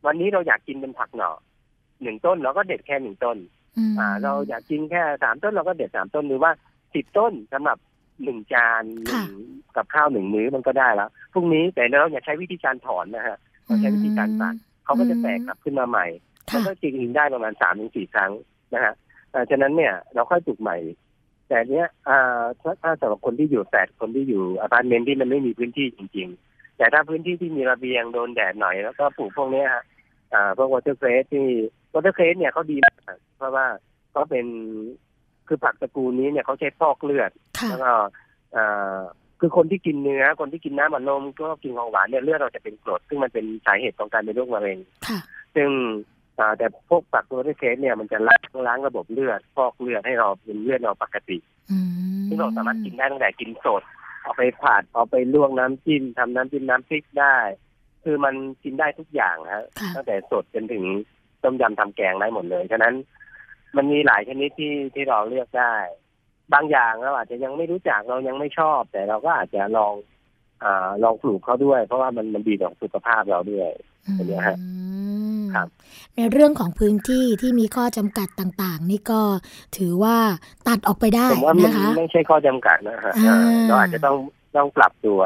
[0.05, 1.31] วันนี้เราอยากกินเป็นผักหน่อ
[2.01, 3.39] หนึ่งต้นเราก็เด็ดแค่หนึ่งต้นม
[3.99, 6.51] อ่า เราอยากกินแค่สามต้นเราก็เด็ดสามต้นหรือว่า
[6.93, 7.77] สิบต้นสำหรับ
[8.23, 9.31] หนึ่งจานหนึ่ง
[9.75, 16.05] กับข้าวหนึ่งมื้อมันก็ได้แล้วพรุ่งนี้แต่เราอย่าใช้วิธีการถอนนะฮะเราใช้วิธีการตัดเขาก็จะแตกกลับขึ้นมาใหม่
[16.53, 18.31] มันค่ะก็จริงๆได้ประมาณสามถึงสี่ครั้ง
[18.73, 18.93] นะฮะ
[19.33, 20.77] อ่าฉะนั้นเนี่ยเราค่อยปลูกใหม่
[21.47, 29.83] แต่เนี้ยอ่าถ้าถ้าสำหรับคนที่อยู่แฟลตคนที่อยู่อพาร์ตเมนต์ที่มันไม่มีพื้นที่จริง ๆ แต่ถ้าพื้นที่ที่มีระเบียงโดนแดดหน่อยแล้วก็ปลูกพวกเนี้ยฮะ
[30.33, 31.45] อ่าพวก watercress ที่
[31.93, 32.92] watercress เนี่ยเขาดีมาก
[33.43, 33.67] เพราะว่า
[34.11, 34.45] เขาเป็น
[35.47, 37.91] คือผักตระกูลนี้เนี่ยเขาใช้ฟอกเลือดค่ะแล้วก็
[38.53, 38.63] เอ่
[38.95, 38.99] อ
[39.39, 45.19] คือคนที่กินเนื้อคนที่กินน้ำอัดลมก็กินของหวานเนี่ยเลือดเราจะเป็นกรดซึ่งมันเป็นสาเหตุของการเป็นโรคมะเร็งค่ะ
[45.55, 45.69] ซึ่ง
[46.39, 51.37] อ่าแต่พวกปักตัวที่เคสเนี่ยมันจะล้างล้างระบบเลือดฟอกเลือดให้เราเป็นเลือดเราปกติ
[51.71, 53.81] อืมซึ่งเราสามารถกินได้ตั้งแต่กินสด
[54.23, 57.37] เอาไปผัดเอาไปลวกน้ำจิ้มทำน้ำจิ้มน้ำพริกได้
[58.03, 60.83] คือมันกินได้ทุกอย่างฮะค่ะตั้งแต่สดจนถึง
[61.43, 62.93] ต้มยำทำแกงได้หมดเลยฉะนั้น
[63.77, 65.73] มันมีหลายชนิดที่ที่เราเลือกได้
[66.53, 69.93] บางอย่างเราอาจจะยังไม่รู้จักเรายังไม่ชอบ แต่เราก็อาจจะลอง
[70.63, 73.69] อ่าลองปลูกเขาด้วย เพราะว่ามันมันดีต่อสุขภาพเราด้วย
[74.15, 74.67] อย่างเงี้ยฮะอื
[75.41, 75.67] มครับ
[76.15, 79.21] ในเรื่องของพื้นที่ที่มีข้อจำกัดต่าง ๆ นี่ก็
[79.77, 80.17] ถือว่า
[80.67, 84.15] ตัดออกไปได้ผมว่ามันนะคะไม่ใช่ข้อจำกัดนะฮะอ่าอ่าเราอาจจะต้อง
[84.55, 85.19] ต้องปรับตัว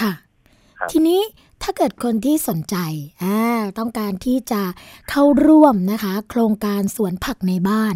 [0.00, 0.12] ค่ะ
[0.78, 1.20] ครับทีนี้
[1.62, 2.76] ถ้าเกิดคนที่สนใจ
[3.22, 3.38] อ่า
[3.78, 4.62] ต้องการที่จะ
[5.10, 7.94] เข้าร่วมนะคะ โครงการสวนผักในบ้าน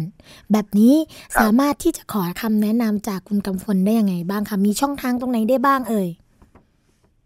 [0.51, 0.95] แบบนี้
[1.39, 6.09] สามารถที่จะขอคำแนะนำจากคุณกำพลได้ยังไงบ้างคะมีช่องทางตรงไหนได้บ้างเอ่ย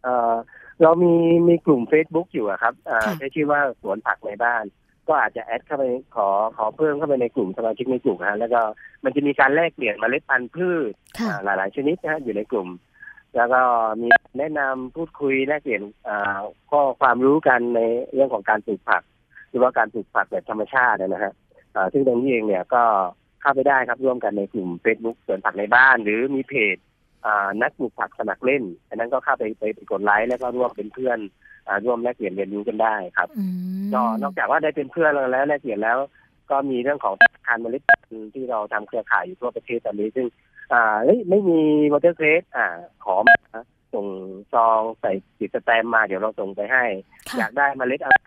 [0.03, 0.33] เอ่อ
[0.81, 1.13] เรามี
[1.47, 4.63] มีกลุ่ม Facebook อยู่อะครับอ่าค่ะใช้ชื่อว่าสวนผักในบ้าน
[5.07, 8.61] ก็อาจจะแอดเข้าไปขอขอเพิ่มเข้าไปในกลุ่มสมาชิกในกลุ่มฮะแล้วก็
[9.03, 12.67] มันจะมีการแลกเปลี่ยนเมล็ดพันธุ์พืชค่ะอ่าหลาย ๆ ชนิดนะฮะอยู่ในกลุ่ม
[13.35, 13.61] แล้วก็
[14.01, 16.39] มีแนะนำพูดคุยแลกเปลี่ยนอ่า
[16.71, 17.81] ข้อความรู้กันใน
[18.13, 19.03] เรื่องของการปลูกผัก
[19.49, 21.33] หรือว่าการปลูกผักแบบธรรมชาตินะฮะ
[21.75, 22.83] อ่าซึ่งตรงนี้เองเนี่ยก็
[23.41, 26.77] เข้าไปได้ครับร่วมกันในกลุ่ม Facebook สวนผักในบ้าน หรือมีเพจ
[27.25, 31.19] อ่านักปลูกผักสมัครเล่นอันนั้นก็เข้าไปไปไปกดไลค์แล้วก็ร่วมเป็นเพื่อน
[31.67, 33.43] อ่าร่วมแลกเปลี่ยนเรียนรู้กันได้ครับอื
[33.85, 35.97] มก็นอกจากว่าได้เป็นเพื่อนแล้วแลกเปลี่ยนแล้ว
[36.51, 40.25] ก็มีเรื่องของธนาคารเมล็ดพันธุ์ที่เราทำเครือข่ายอยู่ทั่วประเทศตอนนี้ซึ่ง
[40.73, 41.59] อ่าเฮ้ยไม่มี
[41.93, 42.65] watercress อ่า
[43.03, 43.35] ขอมา
[43.93, 44.07] ส่ง
[44.53, 46.85] ซองใส่ติดสแตมป์มาเดี๋ยวเราส่งไปให้
[47.29, 48.17] ค่ะอยากได้เมล็ดอะไร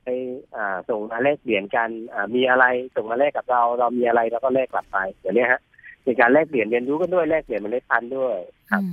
[0.57, 2.65] อ่า ส่งมาแลกเปลี่ยนกันอ่ามีอะไร
[2.97, 5.61] ส่งมาแลกกับเรา เรามีอะไรเราก็แลกกลับไปเดี๋ยวนี้ฮะ
[6.03, 8.37] เป็นการแลกเปลี่ยนเรียนรู้กันด้วยแลกเปลี่ยนเมล็ดพันธุ์ด้วย
[8.71, 8.89] ครับอื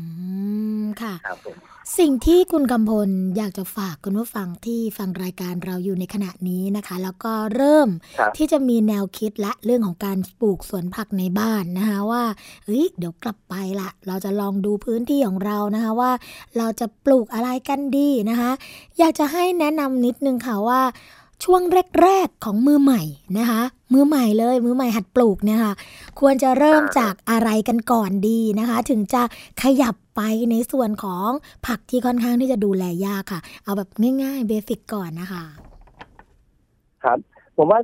[0.79, 1.58] ม ค่ะครับผม
[1.98, 12.24] สิ่งที่คุณกำพลอยากจะฝากคุณผู้ฟังที่ฟังรายการเราอยู่ในขณะนี้นะคะ แล้วก็เริ่มครับที่จะมีแนวคิดและเรื่องของการปลูกสวนผักในบ้านนะคะว่า
[12.66, 16.12] เฮ้ยเดี๋ยวกลับไปละเราจะลองดูพื้นที่ของเรานะคะว่า
[16.58, 18.52] เราจะปลูกอะไรกันดีนะคะ
[19.00, 20.82] อยากจะให้แนะนำนิดนึงค่ะว่า
[21.44, 21.62] ช่วง
[22.02, 23.02] แรก ๆ ของมือใหม่
[23.38, 23.62] นะคะ
[23.94, 25.74] มือใหม่เลย มือใหม่หัดปลูกเนี่ยค่ะ
[26.20, 29.22] ควรจะเริ่มจากอะไรกันก่อนดีนะคะ ถึงจะ
[29.64, 31.30] ขยับ ไปในส่วนของ
[31.68, 33.90] ผักที่ค่อนข้างที่จะดูแลยากค่ะ เอาแบบ
[34.24, 35.44] ง่ายๆเบสิกก่อนนะคะ
[37.04, 37.18] ครับ
[37.58, 37.80] ผมว่า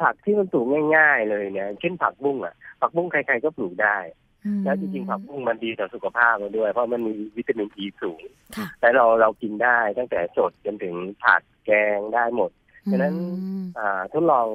[0.00, 3.96] ผักที่มันปลูกง่าย ๆ เลยเนี่ย เช่นผักบุ้งอะ ผักบุ้งใครๆก็ปลูกได้
[4.44, 8.22] อืมแล้วจริงๆผักบุ้งมันดีต่อสุขภาพเราด้วย เพราะมันมีวิตามินอีสูง
[8.56, 12.50] ค่ะและเราเรากินได้ตั้งแต่สดจนถึงผัดแกงได้หมด
[12.90, 14.46] ฉะนั้นอืมอ่าทดลอง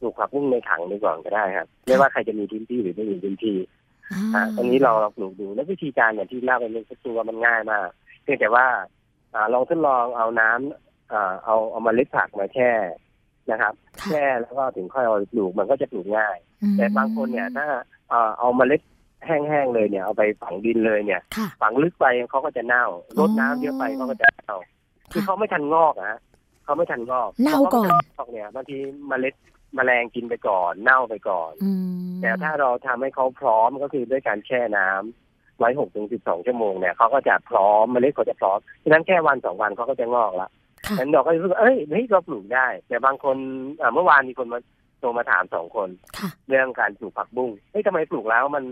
[0.00, 3.56] ปลูกผักบุ้งในถังดูก่อนก็ได้ครับ ไม่ว่าใครจะมีพื้นที่หรือไม่มีพื้นที่
[4.12, 7.88] อ่าอ่าตรงนี้เราเราปลูกดูแล้ววิธีการอย่างที่เล่าไปเมื่อสักครู่ว่ามันง่ายมาก
[8.22, 8.66] เพียงแต่ว่า
[9.34, 12.70] อ่าลองทดลองเอาน้ำอ่าเอาเอามาเล็ดผักมาแช่
[13.50, 17.66] นะครับค่ะแช่แล้วก็ถึงค่อยเอาไปปลูกมันก็จะปลูกง่ายอืมแต่บางคนเนี่ยถ้า
[18.08, 18.80] เอ่อเอาเมล็ด
[19.26, 22.84] แห้งๆเลยเนี่ยเอาไปฝังดินเลยเนี่ยค่ะฝังลึกไปเขาก็จะเน่า
[23.18, 24.56] รดน้ำเยอะไปเขาก็จะเน่า
[25.12, 26.18] คือเขาไม่ทันงอกอะฮะ
[26.64, 28.76] เขาไม่ทันงอกเน่าก่อนพระเขาไม่ทังอกเนี่ยบางที
[29.08, 29.34] เมล็ด
[29.74, 31.70] แมลงกินไปก่อนเน่าไปก่อนอื
[32.08, 40.48] มแต่ถ้าเราทำให้เขาพร้อมก็คือด้วยการแช่น้ำไว้หกถึงสิบสองชั่วโมงเนี่ยเขาก็จะพร้อมเมล็ดเขาจะพร้อมฉะนั้นแค่วันสองวันเขาก็จะงอกละ
[40.86, 43.36] ค่ะฉะนั้นเราก็รู้สึกว่าเอ้ยเฮ้ยเราปลูกได้ แต่บางคน
[43.80, 44.60] อ่าเมื่อวานมีคนมา
[45.00, 48.64] โทรมาถามสองคนค่ะเรื่องการปลูกผักบุ้งเฮ้ยทำไมปลูกแล้วมัน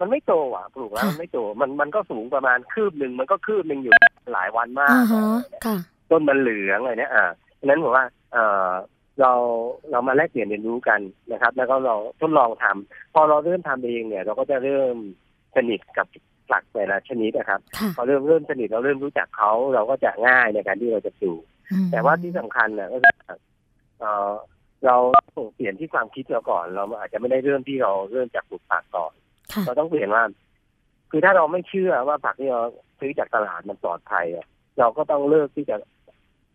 [0.00, 3.92] มันไม่โตอะ ปลูกแล้วค่ะมันไม่โตมันมันก็สูงประมาณคืบหนึ่งมันก็คืบหนึ่งอยู่
[4.32, 5.22] หลายวันมากอ่าฮะ
[5.66, 5.76] ค่ะ
[6.10, 8.70] ต้นมันเหลืองอะไรเนี่ยอ่าฉะนั้นผมว่า เออ
[9.20, 9.32] เรา
[9.90, 11.00] เรามาแลกเปลี่ยนเรียนรู้กัน
[11.32, 14.94] นะครับ แล้วก็เราทดลองทำพอเราเริ่มทำเองเนี่ย เราก็จะเริ่ม
[15.56, 16.06] สนิทกับ
[16.50, 23.14] ผักแต่ละชนิดนะครับค่ะพอเริ่มเริ่มสนิทเราเริ่มรู้จักเขาเราก็จะง่ายในการที่เราจะปลูกอืมแต่ว่าที่สำคัญนะก็คือ
[23.98, 24.32] เอ่อ
[24.86, 24.96] เรา
[25.34, 29.12] ต้องเปลี่ยนที่ความคิดเราก่อน เราอาจจะไม่ได้เริ่มที่เราเริ่มจากปลูกผักก่อน
[29.52, 30.22] ค่ะเราต้องเปลี่ยนว่า
[31.10, 32.60] คือถ้าเราไม่เชื่อว่าผักที่เรา
[32.98, 34.46] ซื้อจากตลาดมันปลอดภัยอะ
[34.78, 35.76] เราก็ต้องเลิกที่จะ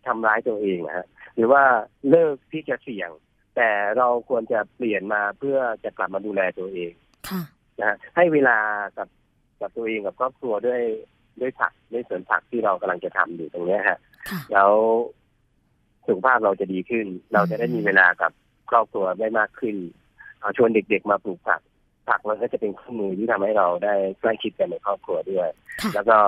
[0.06, 1.64] ทำร้ายตัวเองนะฮะ หรือว่า
[2.10, 3.10] เลิกที่จะเสี่ยง
[3.56, 6.94] แต่เราควรจะเปลี่ยนมาเพื่อจะกลับมาดูแลตัวเอง
[7.30, 7.42] ค่ะ
[7.80, 8.58] นะฮะให้เวลา
[8.98, 9.08] กับ
[9.62, 10.82] กับตัวเองกับครอบครัวด้วย
[11.42, 14.72] ด้วยผักด้วยสวนผักที่เรากำลังจะทำอยู่ตรงเนี้ยฮะค่ะแล้ว
[16.08, 18.32] สุขภาพเราจะดีขึ้น เราจะได้มีเวลากับ
[18.70, 19.76] ครอบครัวได้มากขึ้น
[20.42, 21.62] เอาชวนเด็กๆมาปลูกผัก
[22.08, 25.48] ผักมันก็จะเป็นเครื่องมือที่ทำให้เราได้ใกล้ชิดกันในครอบครัวด้วย
[25.82, 26.20] ค่ะแล้วก็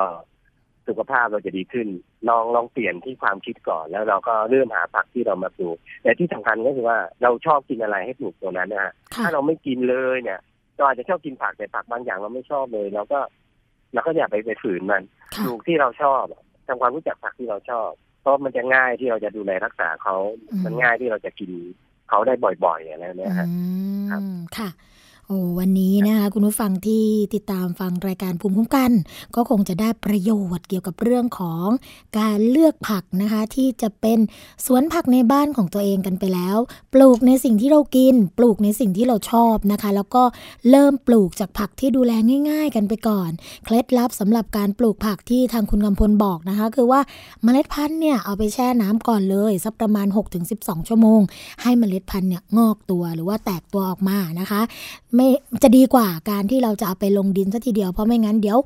[0.88, 1.88] สุขภาพเราจะดีขึ้น
[2.30, 10.40] ลองลองเปลี่ยนที่ความคิดก่อน แล้วเราก็เริ่มหาผักที่เรามาปลูกแต่ที่สำคัญก็คือว่าเราชอบกินอะไรให้ปลูกตัวนั้นนะฮะค่ะถ้าเราไม่กินเลยเนี่ย
[10.76, 13.20] เราอาจจะชอบกินผักแต่ผักบางอย่างเราไม่ชอบเลยเราก็
[13.94, 15.04] เราก็อย่าไปไปฝืนมัน
[15.36, 16.24] ค่ะปลูกที่เราชอบ
[16.68, 17.90] ทำความรู้จักผักที่เราชอบ
[18.22, 20.16] เพราะมันจะง่ายที่เราจะดูแลรักษาเขา
[20.66, 21.52] มันง่ายที่เราจะกิน
[22.10, 22.34] เขาได้
[22.66, 23.58] บ่อยๆอะไรเนี้ยฮะอื
[24.10, 24.70] ครับมค่ะ
[25.30, 28.92] โอ้วันนี้นะคะคุณผู้ฟังที่ติดตามฟังรายการภูมิคุ้มกัน
[29.36, 31.68] ก็คงจะได้ประโยชน์เกี่ยวกับเรื่องของ
[32.20, 34.20] การเลือกผักนะคะ ที่จะเป็น
[34.66, 36.58] สวนผักในบ้านของตัวเองกันไปแล้ว
[36.94, 40.24] ปลูกในสิ่งที่เรากิน ปลูกในสิ่งที่เราชอบนะคะ แล้วก็
[40.70, 42.12] เริ่มปลูกจากผักที่ดูแล
[42.50, 43.32] ง่าย ๆ กันไปก่อน
[43.66, 47.02] เคล็ดลับสำหรับการปลูกผักที่ทางคุณกำพลบอกนะคะ คือว่า
[47.44, 50.08] เมล็ดพันธุ์เนี่ยเอาไปแช่น้ำก่อนเลยสักประมาณ
[50.48, 51.22] 6-12 ชั่วโมง
[51.62, 54.62] ให้เมล็ดพันธุ์เนี่ยงอกตัวหรือว่าแตกตัวออกมานะคะ
[55.16, 55.28] ไม่
[55.64, 58.58] จะดีกว่าการที่เราจะเอาไปลงดินซะทีเดียวเพราะไม่งั้นเดี๋ยว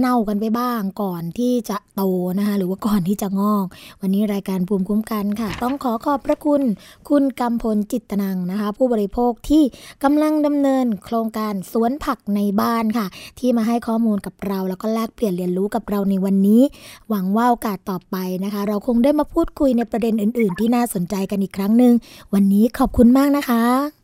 [0.00, 2.02] เน่ากันไปบ้างก่อนที่จะโต
[2.38, 3.66] นะคะหรือว่าก่อนที่จะงอก
[4.00, 6.62] วันนี้รายการภูมิคุ้มกันค่ะ ต้องขอขอบพระคุณ
[7.08, 9.62] คุณกำพลจิตนังนะคะ ผู้บริโภคที่
[10.04, 13.06] กำลังดำเนินโครงการสวนผักในบ้านค่ะ
[13.38, 16.62] ที่มาให้ข้อมูลกับเราแล้วก็แลกเปลี่ยนเรียนรู้กับเราในวันนี้
[17.08, 21.92] หวังว่าโอกาสต่อไปนะคะ เราคงได้มาพูดคุยในประเด็นอื่น ๆ ที่น่าสนใจกันอีกครั้งหนึ่ง
[22.34, 23.97] วันนี้ขอบคุณมากนะคะ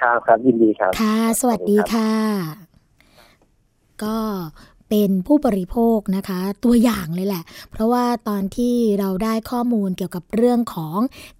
[0.00, 2.12] ครับครับยินดีครับ ค่ะ สวัสดีค่ะ
[4.02, 4.18] ก็
[4.90, 10.98] เป็นผู้บริโภคนะคะ ตัวอย่างเลยแหละ เพราะว่าตอนที่เราได้ข้อมูลเกี่ยวกับเรื่องของ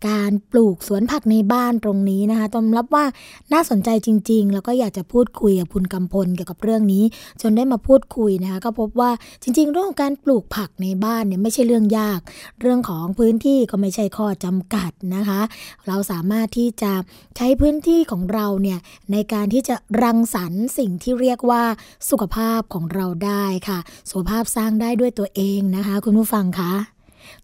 [0.09, 3.05] การปลูกสวนผักในบ้านตรงนี้นะคะต้อมรับว่า
[3.53, 7.05] น่าสนใจจริง ๆ แล้วก็อยากจะพูดคุยกับคุณกำพลเกี่ยวกับเรื่องนี้
[7.43, 9.11] จนได้มาพูดคุยนะคะก็พบว่า
[9.43, 12.21] จริง ๆ เรื่องของการปลูกผักในบ้านเนี่ยไม่ใช่เรื่องยาก
[12.61, 15.41] เรื่องของพื้นที่ก็ไม่ใช่ข้อจำกัดนะคะ
[15.87, 16.93] เราสามารถที่จะ
[17.37, 18.79] ใช้พื้นที่ของเราเนี่ย
[19.13, 21.63] ในการที่จะรังสรรค์สิ่งที่เรียกว่า
[22.11, 23.79] สุขภาพของเราได้ได้ค่ะ
[24.11, 26.73] สุขภาพสร้างได้ด้วยตัวเองนะคะ คุณผู้ฟังคะ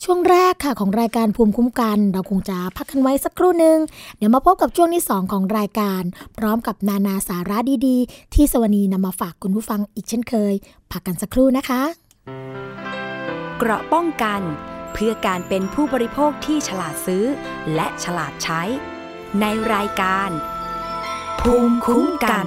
[0.05, 3.79] ช่วงแรกค่ะของรายการภูมิคุ้มกัน เราคงจะพักกันไว้สักครู่หนึ่ง
[4.17, 6.03] เดี๋ยวมาพบกับช่วงที่ 2 ของรายการ
[6.37, 10.55] พร้อมกับนานาสาระดีๆ ที่สวนีนำมาฝากคุณผู้ฟังอีกเช่นเคย
[10.93, 11.83] พักกันสักครู่นะคะ
[13.59, 14.41] เกราะป้องกัน
[14.93, 17.25] เพื่อการเป็นผู้บริโภคที่ฉลาดซื้อ
[17.75, 18.63] และฉลาดใช้
[19.41, 20.31] ในรายการ
[21.41, 22.47] ภูมิคุ้มกัน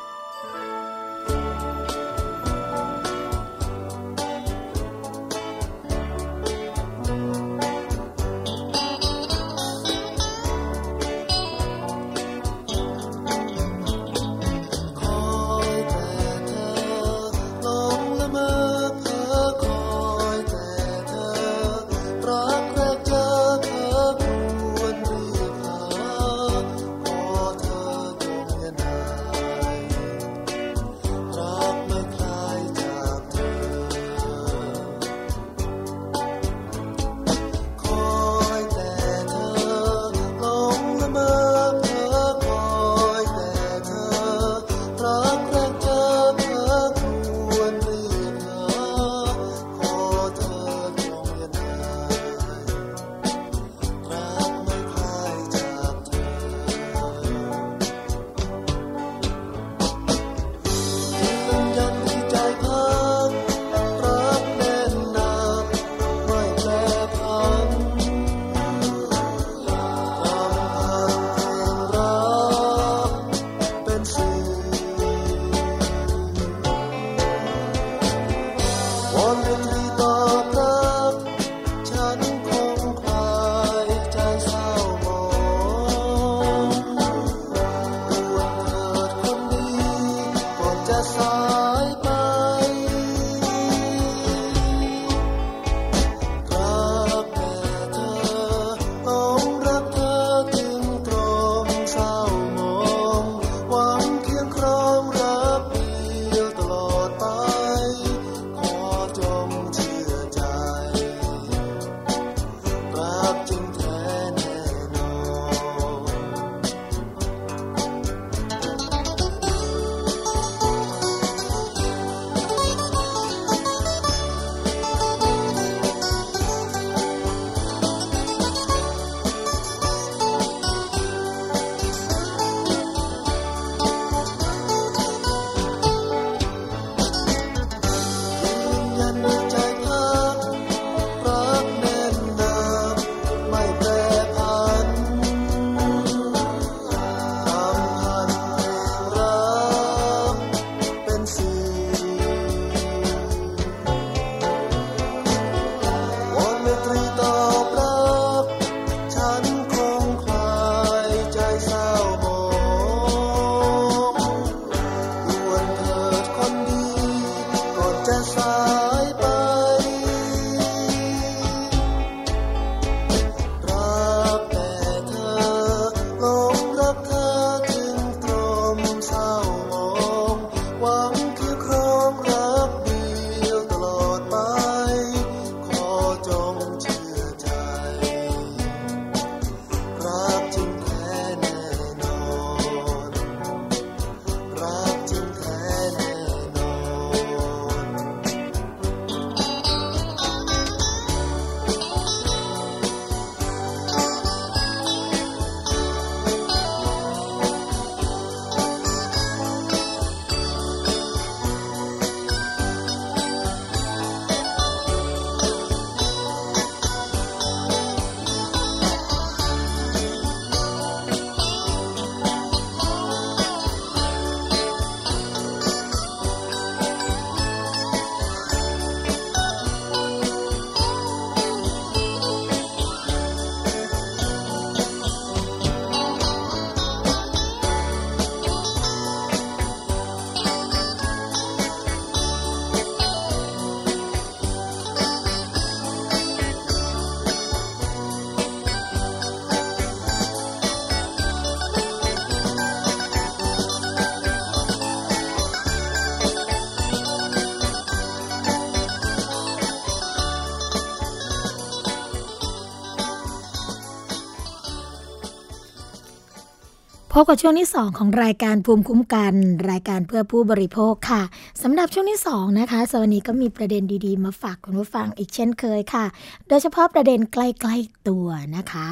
[267.15, 269.33] พบกับช่วงที่ 2 ของรายการภูมิคุ้มกัน
[269.71, 271.21] รายการเพื่อผู้บริโภคค่ะ
[271.61, 276.05] สำหรับช่วงที่ 2 นะคะสวัสดีก็มีประเด็นดีๆ มาฝากคุณผู้ฟังอีกเช่นเคยค่ะ
[276.47, 278.87] โดยเฉพาะประเด็นใกล้ๆตัวนะคะ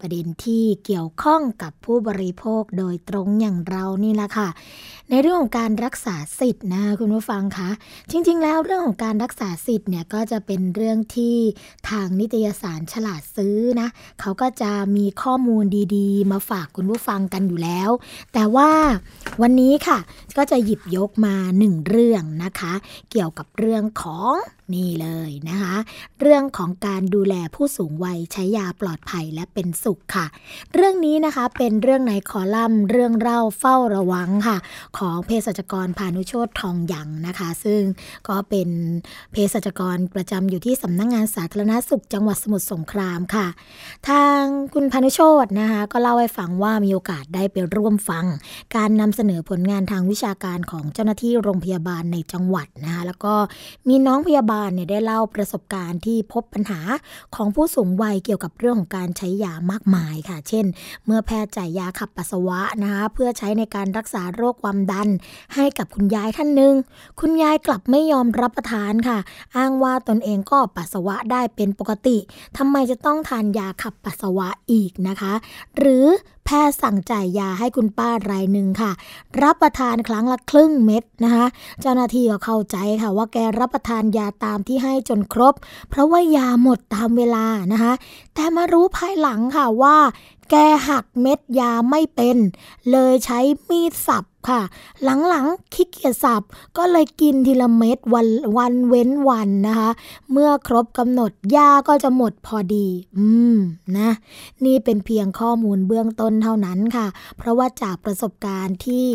[0.00, 4.48] ประเด็นที่เกี่ยวข้องกับผู้บริโภคโดยตรงอย่างเรานี่แหละค่ะ
[5.14, 7.70] ในเรื่องของการรักษาสิทธิ์นะคุณผู้ฟังคะ
[8.10, 11.36] จริง ๆ แล้วเรื่องของการรักษาสิทธิ์เนี่ยก็จะเป็นเรื่องที่
[11.88, 13.88] ทางนิตยสารฉลาดซื้อนะ
[14.20, 15.64] เขาก็จะมีข้อมูล
[15.96, 17.90] ดีๆ มาฝากคุณผู้ฟังกันอยู่แล้ว
[18.32, 18.70] แต่ว่า
[19.42, 19.98] วันนี้ค่ะ
[20.36, 22.72] ก็จะหยิบยกมาหนึ่งเรื่องนะคะ
[23.10, 24.32] เกี่ยวกับเรื่องของ
[24.74, 25.76] นี่เลยนะคะ
[26.20, 30.26] เรื่องของการดูแลผู้สูงวัยใช้ยาปลอดภัยและเป็นสุขค่ะ
[30.74, 34.56] เรื่องนี้นะคะเป็นเรื่องในคอลัมน์ เรื่องเล่าเฝ้าระวังค่ะ
[34.98, 37.82] ของเภสัชกรพานุโชตทองยังนะคะ ซึ่ง
[38.28, 38.68] ก็เป็น
[39.32, 43.46] เภสัชกรประจำอยู่ที่สำนักงงานสาธารณสุขจังหวัดสมุทรสงครามค่ะ
[44.08, 44.42] ทาง
[44.74, 48.24] คุณพานุโชตนะคะ ก็เล่าให้ฟังว่ามีโอกาสได้ไปร่วมฟัง
[48.76, 53.34] การนำเสนอผลงานทางวิชาการของเจ้าหน้าที่โรงพยาบาลในจังหวัดนะคะแล้วก็
[53.88, 56.80] มีน้องพยาบาลเนี่ยได้เล่าประสบการณ์ที่พบปัญหา
[57.34, 60.66] ของผู้สูงวัยเกี่ยวกับเรื่องของการใช้ยามากมายค่ะ เช่น
[61.06, 65.08] เมื่อแพทย์จ่ายยาขับปัสสาวะนะคะเพื่อใช้ในการรักษาโรคความดัน
[65.54, 66.74] ให้กับคุณยายท่านหนึ่ง
[67.20, 69.18] คุณยายกลับไม่ยอมรับประทานค่ะ
[69.56, 72.16] อ้างว่าตนเองก็ปัสสาวะได้เป็นปกติ
[72.58, 75.32] ทำไมจะต้องทานยาขับปัสสาวะอีกนะคะ
[75.78, 76.06] หรือ
[76.44, 78.92] แพทย์สั่งจ่ายยาให้คุณป้ารายหนึ่งค่ะ
[79.42, 81.46] รับประทานครั้งละครึ่งเม็ดนะคะ
[81.80, 85.54] เจ้าหน้าที่ก็เข้าใจค่ะว่าแกรับประทานยาตามที่ให้จนครบ
[85.90, 87.92] เพราะว่ายาหมดตามเวลานะคะ
[88.34, 89.96] แต่มารู้ภายหลังค่ะว่า
[90.50, 90.54] แก
[90.88, 92.36] หักเม็ดยาไม่เป็น
[92.90, 94.62] เลยใช้มีดสับค่ะ
[95.28, 96.42] หลังๆขี้เกียจสับ
[96.76, 98.28] ก็เลยกินทีละเม็ดวัน
[98.58, 99.90] วันเว้นวันนะคะ
[100.32, 102.86] เมื่อครบกำหนดยาก็จะหมดพอดี
[103.18, 103.56] อืม
[103.98, 104.10] นะ
[104.64, 107.06] นี่เป็นเพียงข้อมูลเบื้องต้นเท่านั้นค่ะ
[107.38, 109.06] เพราะว่าจากประสบการณ์ที่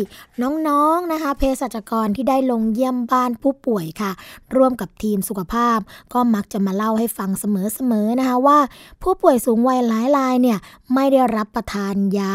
[0.68, 4.12] น้องๆนะคะเภสัชกรที่ได้ลงเยี่ยมบ้านผู้ป่วยค่ะ
[4.56, 5.78] ร่วมกับทีมสุขภาพ
[6.12, 8.58] ก็มักจะมาเล่าให้ฟังเสมอๆนะคะว่า
[9.02, 10.58] ผู้ป่วยสูงวัยหลายรายเนี่ย
[10.94, 12.34] ไม่ได้รับประทานยา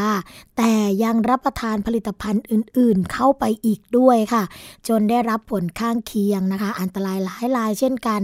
[0.58, 4.44] แต่ยังรับประทานผลิตภัณฑ์อื่นๆ เข้าไปอีกด้วยค่ะ
[4.88, 8.22] จนได้รับผลข้างเคียงนะคะ อันตรายหลายรายเช่นกัน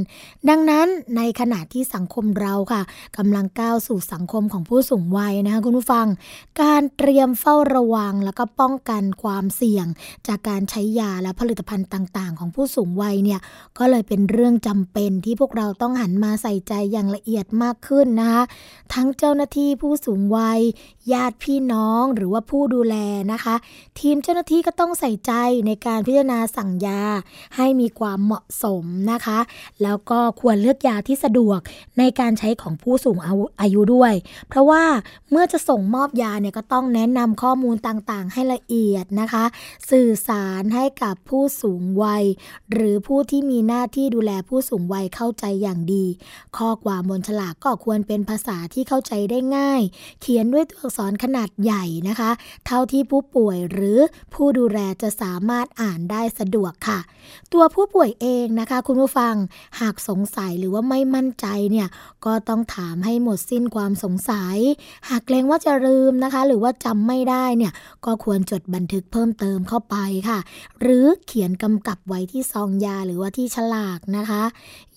[0.50, 0.88] ดังนั้น
[1.18, 2.82] ในขณะที่สังคมเราค่ะ
[3.18, 6.08] กำลังก้าวสู่สังคมของผู้สูงวัยนะคะคุณผู้ฟัง
[6.62, 9.88] การเตรียมเฝ้าระวังแล้วก็ป้องกันความเสี่ยง
[10.28, 13.40] จากการใช้ยาและผลิตภัณฑ์ต่างๆ ของผู้สูงวัยเนี่ย
[13.78, 18.39] ก็เลยเป็นเรื่องจำเป็นที่พวกเราต้องหันมาใส่ใจอย่างละเอียดมากขึ้นนะคะ
[18.94, 20.60] ทั้งเจ้าหน้าที่ผู้สูงวัย
[21.14, 22.96] ญาติพี่น้องหรือว่าผู้ดูแล
[23.32, 23.56] นะคะ
[24.00, 25.32] ทีมเจ้าหน้าที่ก็ต้องใส่ใจ
[25.68, 27.02] ในการพิจารณาสั่งยา
[27.56, 29.40] ให้มีความเหมาะสมนะคะ
[29.84, 31.60] แล้วก็ควรเลือกยาที่สะดวก
[32.00, 33.18] ในการใช้ของผู้สูง
[33.62, 34.14] อายุด้วย
[34.48, 34.84] เพราะว่า
[35.32, 39.44] เมื่อจะส่งมอบยาเนี่ยก็ต้องแนะนำข้อมูลต่างๆ ให้ละเอียดนะคะ
[39.92, 42.24] สื่อสารให้กับผู้สูงวัย
[42.72, 46.06] หรือผู้ที่มีหน้าที่ดูแลผู้สูงวัยเข้าใจอย่างดี
[46.58, 49.82] ข้อความบนฉลากก็ควรเป็นภาษาที่เข้าใจได้ง่าย
[50.22, 52.32] เขียนด้วยตัวอักษรขนาดใหญ่นะคะ
[52.66, 54.00] เท่าที่ผู้ป่วยหรือ
[54.34, 57.00] ผู้ดูแลจะสามารถอ่านได้สะดวกค่ะ
[57.54, 59.36] ตัวผู้ป่วยเองนะคะ คุณผู้ฟัง
[59.80, 61.88] หากสงสัยหรือว่าไม่มั่นใจเนี่ย
[62.26, 64.58] ก็ต้องถามให้หมดสิ้นความสงสัย
[65.10, 67.74] หากเกรงว่าจะลืมนะคะ หรือว่าจำไม่ได้เนี่ย
[68.06, 69.96] ก็ควรจดบันทึกเพิ่มเติมเข้าไป
[70.30, 70.40] ค่ะ
[70.82, 74.44] หรือเขียนกำกับไว้ที่ซองยาหรือว่าที่ฉลากนะคะ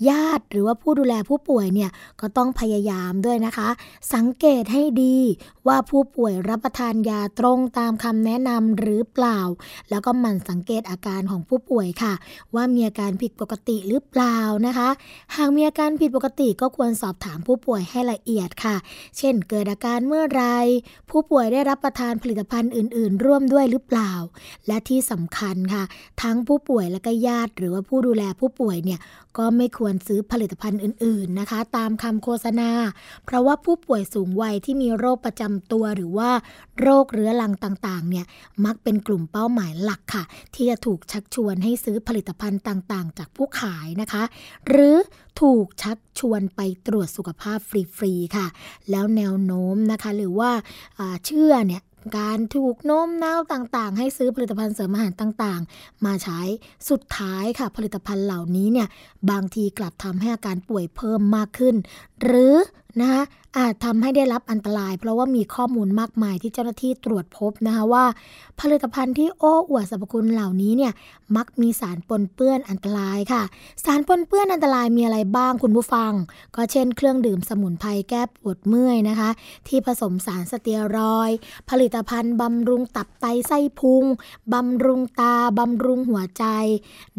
[0.09, 1.91] ญาติหรือว่าผู้ดูแลผู้ป่วยเนี่ย
[2.21, 3.69] ก็ต้องพยายามด้วยนะคะ
[4.15, 5.17] สังเกตให้ดี
[5.67, 9.41] ว่าผู้ป่วยรับประทานยาตรงตามคำแนะนำหรือเปล่า
[9.91, 12.15] แล้วก็หมั่นสังเกตอาการของผู้ป่วยค่ะ
[12.55, 14.89] ว่ามีอาการผิดปกติหรือเปล่านะคะ
[15.37, 18.77] หากมีอาการผิดปกติก็ควรสอบถามผู้ป่วยให้ละเอียดค่ะ
[19.19, 20.45] เช่น เกิดอาการเมื่อไร
[21.11, 24.13] ผู้ป่วยได้รับประทานผลิตภัณฑ์อื่น ๆ ร่วมด้วยหรือเปล่า
[24.67, 25.85] และที่สำคัญค่ะ
[26.23, 29.01] ทั้งผู้ป่วยและก็ญาติ หรือว่าผู้ดูแลผู้ป่วยเนี่ย
[29.39, 32.71] ก็ไม่ควรซื้อผลิตภัณฑ์อื่น ๆ นะคะ ตามคำโฆษณา
[33.25, 36.31] เพราะว่าผู้ป่วยสูงวัยที่มีโรคประจำตัวหรือว่า
[36.81, 38.27] โรคเรื้อรังต่างๆเนี่ย
[38.65, 44.23] มักเป็นกลุ่มเป้าหมายหลักค่ะ ที่จะถูกชักชวนให้ซื้อผลิตภัณฑ์ต่างๆ จากผู้ขายนะคะ
[44.69, 44.97] หรือ
[45.41, 47.59] ถูกชักชวนไปตรวจสุขภาพ
[47.97, 48.47] ฟรีๆค่ะ
[48.91, 50.51] แล้วแนวโน้มนะคะหรือว่า
[51.25, 51.83] เชื่อเนี่ย
[52.19, 56.41] การถูกโน้มน้าวต่างๆ ให้ซื้อผลิตภัณฑ์เสริมอาหารต่างๆ มาใช้
[56.89, 58.89] สุดท้ายค่ะ ผลิตภัณฑ์เหล่านี้เนี่ย
[59.31, 61.75] บางทีกลับทำให้อาการป่วยเพิ่มมากขึ้น
[62.23, 62.55] หรือ
[63.01, 63.23] นะคะ
[63.59, 68.05] อาจทำให้ได้รับอันตราย เพราะว่ามีข้อมูลมากมายที่เจ้าหน้าที่ตรวจพบนะคะว่า
[68.61, 70.93] ผลิตภัณฑ์ที่โอ้อวดสรรพคุณเหล่านี้เนี่ย
[71.37, 73.43] มักมีสารปนเปื้อนอันตรายค่ะ
[73.85, 76.13] สารปนเปื้อนอันตรายมีอะไรบ้างคุณผู้ฟัง
[76.57, 79.31] ก็เช่นเครื่องดื่มสมุนไพรแก้ปวดเมื่อยนะคะ
[79.69, 81.31] ที่ผสมสารสเตียรอย
[81.71, 84.05] ผลิตภัณฑ์บำรุงตับไตไส้พุง
[84.53, 86.45] บำรุงตาบำรุงหัวใจ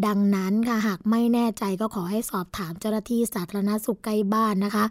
[0.06, 4.84] ดังนั้นค่ะหากไม่แน่ใจก็ขอให้สอบถามเจ้าหน้าที่สาธารณสุขใกล้บ้านนะคะ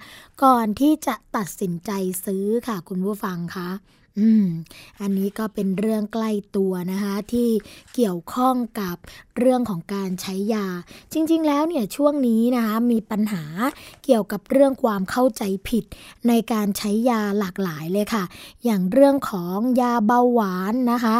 [0.43, 1.91] ก่อนที่จะตัดสินใจ
[2.25, 3.69] ซื้อค่ะ คุณผู้ฟังคะ
[4.19, 4.47] อืม
[5.01, 7.49] อันนี้ก็เป็นเรื่องใกล้ตัวนะคะ ที่
[7.95, 8.95] เกี่ยวข้องกับ
[9.37, 10.67] เรื่องของการใช้ยา
[11.13, 13.43] จริง ๆ แล้วเนี่ยช่วงนี้นะคะมีปัญหา
[14.05, 15.83] เกี่ยวกับเรื่องความเข้าใจผิด
[16.27, 18.23] ในการใช้ยาหลากหลายเลยค่ะ
[18.65, 21.15] อย่างเรื่องของยาเบาหวานนะคะ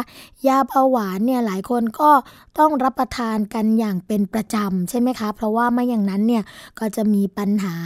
[0.48, 2.10] ยาเบาหวานเนี่ยหลายคนก็
[2.58, 6.44] ต้องรับประทานกันอย่างเป็นประจำใช่ไหมคะ เพราะว่าไม่อย่างนั้นเนี่ย
[6.78, 7.76] ก็จะมีปัญหา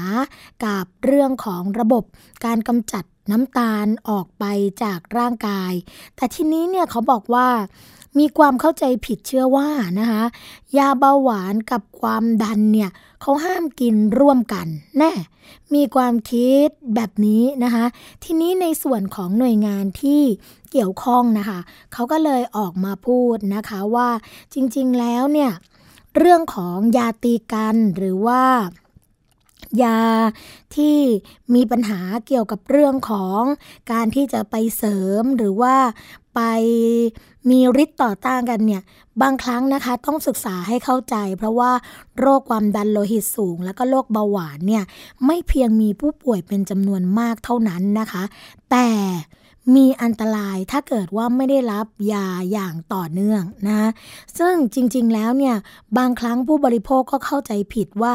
[0.64, 2.04] กับเรื่องของระบบ
[2.44, 4.44] การกำจัด น้ำตาลออกไป
[4.82, 5.72] จากร่างกาย
[6.16, 7.48] แต่ทีนี้เนี่ยเขาบอกว่า
[8.18, 9.68] มีความเข้าใจผิดเชื่อว่า
[9.98, 10.22] นะคะ
[10.78, 14.66] ยาเบาหวานกับความดันเนี่ยเขาห้ามกินร่วมกัน
[14.98, 15.12] แน่
[15.74, 17.84] มีความคิดแบบนี้นะคะ
[18.24, 20.22] ทีนี้ในส่วนของหน่วยงานที่
[20.70, 21.58] เกี่ยวข้องนะคะ
[21.92, 24.08] เขาก็เลยออกมาพูดนะคะว่า
[24.54, 25.52] จริงๆแล้วเนี่ย
[26.16, 28.42] เรื่องของยาตีกันหรือว่า
[29.82, 30.00] ยา
[30.76, 30.98] ที่
[31.54, 33.40] มีปัญหาเกี่ยวกับเรื่องของ
[33.92, 35.74] การที่จะไปเสริมหรือว่า
[36.34, 36.40] ไป
[37.50, 38.82] มีฤทธิ์ต่อต้านกันเนี่ย
[39.22, 41.70] บางครั้งนะคะต้องศึกษาให้เข้าใจ เพราะว่า
[42.18, 44.84] โรคความดันโลหิตสูง แล้วก็โรคเบาหวานเนี่ย
[45.26, 48.22] ไม่เพียงมีผู้ป่วยเป็นจำนวนมากเท่านั้นนะคะ
[48.70, 48.88] แต่
[49.74, 53.88] มีอันตรายถ้าเกิดว่าไม่ได้รับยาอย่างต่อเนื่องนะ
[54.38, 55.56] ซึ่งจริงๆแล้วเนี่ย
[55.98, 58.14] บางครั้งผู้บริโภคก็เข้าใจผิดว่า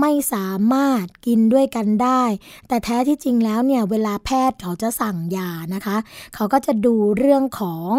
[0.00, 2.22] ไม่สามารถกินด้วยกันได้
[2.68, 5.96] แต่แท้ที่จริงแล้วเนี่ยเวลาแพทย์เขาจะสั่งยานะคะ
[6.34, 7.90] เขาก็จะดูเรื่องของ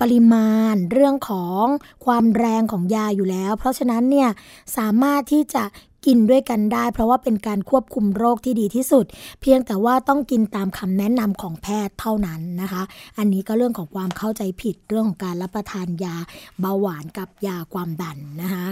[0.00, 1.64] ปริมาณเรื่องของ
[2.04, 4.28] ความแรงของยาอยู่แล้ว เพราะฉะนั้นเนี่ย
[4.76, 5.64] สามารถที่จะ
[6.06, 9.04] กินด้วยกันได้ เพราะว่าเป็นการควบคุมโรคที่ดีที่สุด
[9.40, 12.82] เพียงแต่ว่าต้องกินตามคำแนะนำของแพทย์เท่านั้นนะคะ
[13.18, 16.16] อันนี้ก็เรื่องของความเข้าใจผิดเรื่องของการรับประทานยา
[16.60, 18.66] เบาหวานกับยาความดันนะคะ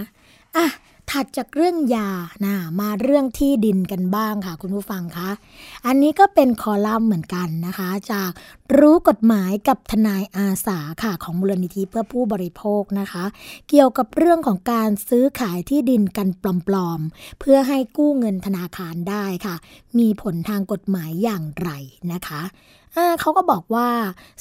[0.59, 0.69] อะ
[1.11, 2.09] ถัดจากเรื่องยา
[2.45, 5.29] นะมาเรื่องที่ดินกันบ้างค่ะ คุณผู้ฟังคะ
[5.85, 8.31] อันนี้ก็เป็นคอลัมน์เหมือนกันนะคะ จาก
[8.77, 13.23] รู้กฎหมายกับทนายอาสาค่ะของมูลนิธิเพื่อผู้บริโภคนะคะ
[13.69, 19.55] เกี่ยวกับเรื่องของการซื้อขายที่ดินกันปลอมๆ เพื่อให้กู้เงินธนาคารได้ค่ะ
[19.99, 21.69] มีผลทางกฎหมายอย่างไร
[22.13, 22.41] นะคะ
[23.21, 23.89] เขาก็บอกว่า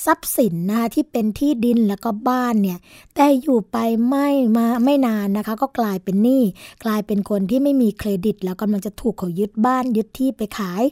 [0.04, 2.78] ทรัพย์สินนะคะที่เป็นที่ดินแล้วก็บ้านเนี่ย
[3.14, 3.76] แต่อยู่ไป
[4.09, 6.42] ไม่มาไม่นานนะคะ ก็กลายเป็นหนี้
[6.84, 10.82] กลายเป็นคนที่ไม่มีเครดิต แล้วกำลังจะถูกเขายึดบ้านยึดที่ไปขาย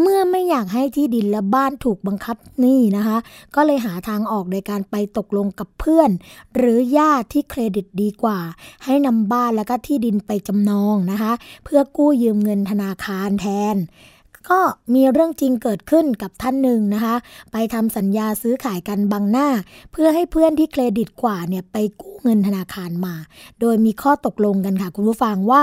[0.00, 3.18] เมื่อไม่อยากให้ที่ดินและบ้านถูกบังคับหนี้นะคะ
[3.54, 6.10] ก็เลยหาทางออกโดยการไปตกลงกับเพื่อน
[6.56, 8.38] หรือญาติที่เครดิตดีกว่า
[8.84, 11.32] ให้นำบ้านแล้วก็ที่ดินไปจำนองนะคะ
[11.64, 13.76] เพื่อกู้ยืมเงินธนาคารแทน
[14.48, 14.58] ก็
[14.94, 17.14] มีเรื่องจริงเกิดขึ้นกับท่านหนึ่งนะคะ
[17.52, 19.48] ไปทำสัญญาซื้อขายกันบังหน้า
[19.92, 23.14] เพื่อให้เพื่อนที่เครดิตกว่าเนี่ยไปกู้เงินธนาคารมา
[23.60, 25.62] โดยมีข้อตกลงกันค่ะคุณผู้ฟังว่า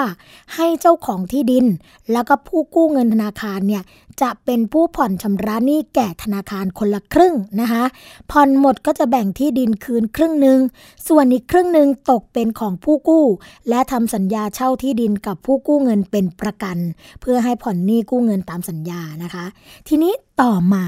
[0.56, 1.66] ให้เจ้าของที่ดิน
[2.12, 3.84] แล้วก็ผู้กู้เงินธนาคารเนี่ย
[4.22, 7.84] จะเป็นผู้ผ่อนชำระหนี้แก่ธนาคารคนละครึ่งนะคะ
[8.32, 10.59] ผ่อนหมดก็จะแบ่งที่ดินคืนครึ่งหนึ่ง
[11.07, 13.26] ส่วนอีกครึ่งหนึ่งตกเป็นของผู้กู้
[13.70, 16.78] และทำสัญญาเช่าที่ดินกับผู้กู้เงินเป็นประกัน
[17.22, 19.45] เพื่อให้ผ่อนหนี้กู้เงินตามสัญญานะคะ
[19.88, 20.86] ทีนี้ต่อมา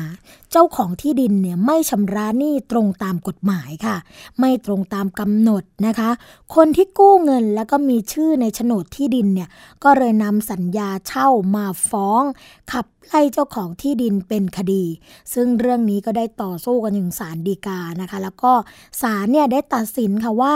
[0.52, 3.98] เจ้าของที่ดินเนี่ยไม่ชำระหนี้ตรงตามกฎหมายค่ะ
[4.40, 6.10] ไม่ตรงตามกำหนดนะคะ
[6.56, 9.50] คนที่กู้เงินแล้วก็มีชื่อในโฉนดที่ดินเนี่ย
[9.84, 12.24] ก็เลยนำสัญญาเช่ามาฟ้อง
[12.72, 14.84] ขับไล่เจ้าของที่ดินเป็นคดี
[15.34, 18.54] ซึ่งเรื่องนี้ก็ได้ต่อสู้กันถึงศาลฎีกานะคะ แล้วก็
[19.02, 20.56] ศาลเนี่ยได้ตัดสินค่ะว่า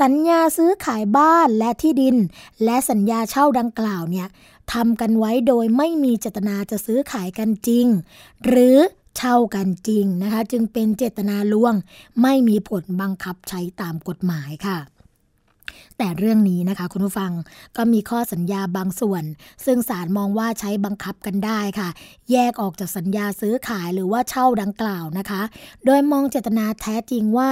[0.00, 2.16] สัญญาซื้อขายบ้านและที่ดิน
[2.64, 4.26] และสัญญาเช่าดังกล่าวเนี่ย
[4.72, 7.86] ทำกันไว้โดยไม่มีเจตนาจะซื้อขายกันจริง
[8.46, 8.78] หรือ
[9.16, 11.74] เช่ากันจริงนะคะ จึงเป็นเจตนาลวง
[12.22, 14.78] ไม่มีผลบังคับใช้ตามกฎหมายค่ะ
[15.98, 17.32] แต่เรื่องนี้นะคะคุณผู้ฟัง
[17.76, 19.22] ก็มีข้อสัญญาบางส่วน
[19.64, 21.88] ซึ่งศาลมองว่าใช้บังคับกันได้ค่ะ
[22.30, 25.42] แยกออกจากสัญญาซื้อขายหรือว่าเช่าดังกล่าวนะคะ
[25.84, 27.50] โดยมองเจตนาแท้จริงว่า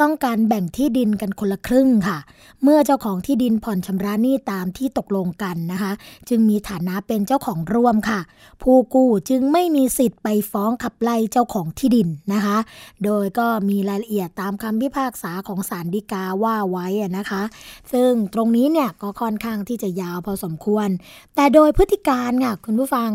[0.00, 2.18] ต้องการแบ่งที่ดินกันคนละครึ่งค่ะ
[2.62, 5.92] เมื่อเจ้าของที่ดินผ่อนชำระหนี้ตามที่ตกลงกันนะคะ
[6.28, 8.20] จึงมีฐานะเป็นเจ้าของร่วมค่ะ
[8.62, 12.56] ผู้กู้จึงไม่มีสิทธิ์ไปฟ้องขับไล่เจ้าของที่ดินนะคะ
[13.04, 16.86] โดยก็มีรายละเอียดตามคำพิพากษาของศาลฎีกาว่าไว้
[17.18, 17.42] นะคะ
[17.92, 20.88] ซึ่งตรงนี้เนี่ยก็ค่อนข้างที่จะยาวพอสมควร
[21.34, 23.10] แต่โดยพฤติการค่ะคุณผู้ฟัง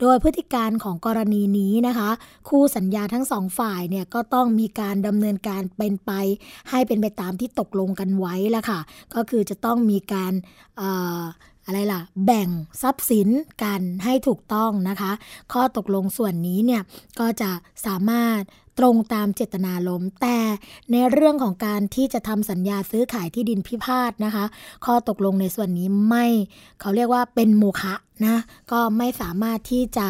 [0.00, 2.10] โดยพฤติการของกรณีนี้นะคะ
[2.48, 6.10] คู่สัญญาทั้งสองฝ่ายเนี่ยก็ต้องมีการดำเนินการเป็นไป
[6.70, 8.80] ให้เป็นไปตามที่ตกลงกันไว้แล้วค่ะ
[9.14, 10.32] ก็คือจะต้องมีการ
[11.66, 12.48] อะไรล่ะ แบ่ง
[12.82, 13.28] ทรัพย์สิน
[13.62, 15.12] กันให้ถูกต้องนะคะ
[15.52, 16.82] ข้อตกลงส่วนนี้เนี่ย
[17.20, 17.50] ก็จะ
[17.86, 18.40] สามารถ
[18.78, 20.38] ตรงตามเจตนาลมแต่
[20.92, 24.44] ในเรื่องของการที่จะทำสัญญาซื้อขายที่ดินพิพาทนะคะ
[24.84, 26.26] ข้อตกลงในส่วนนี้ไม่
[26.80, 27.94] เขาเรียกว่าเป็นโมฆะ
[28.26, 28.36] นะ
[28.72, 30.06] ก็ไม่สามารถที่จะ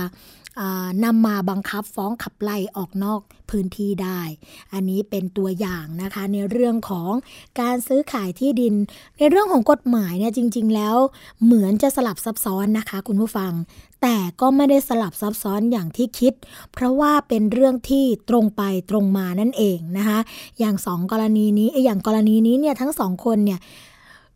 [1.04, 4.20] นำมาบังคับฟ้องขับไล่ออกนอกพื้นที่ได้
[4.72, 7.10] อันนี้เป็นตัวอย่างนะคะในเรื่องของ
[7.60, 8.74] การซื้อขายที่ดิน
[9.18, 10.96] ในเรื่องของกฎหมายเนี่ยจริง ๆ แล้ว
[11.44, 13.52] เหมือนจะสลับซับซ้อนนะคะ คุณผู้ฟัง
[14.02, 16.32] แต่ก็ไม่ได้สลับซับซ้อนอย่างที่คิด
[16.72, 20.18] เพราะว่าเป็นเรื่องที่ตรงไปตรงมานั่นเองนะคะ
[20.58, 23.60] อย่างสองกรณีนี้อย่างกรณีนี้เนี่ยทั้งสองคนเนี่ย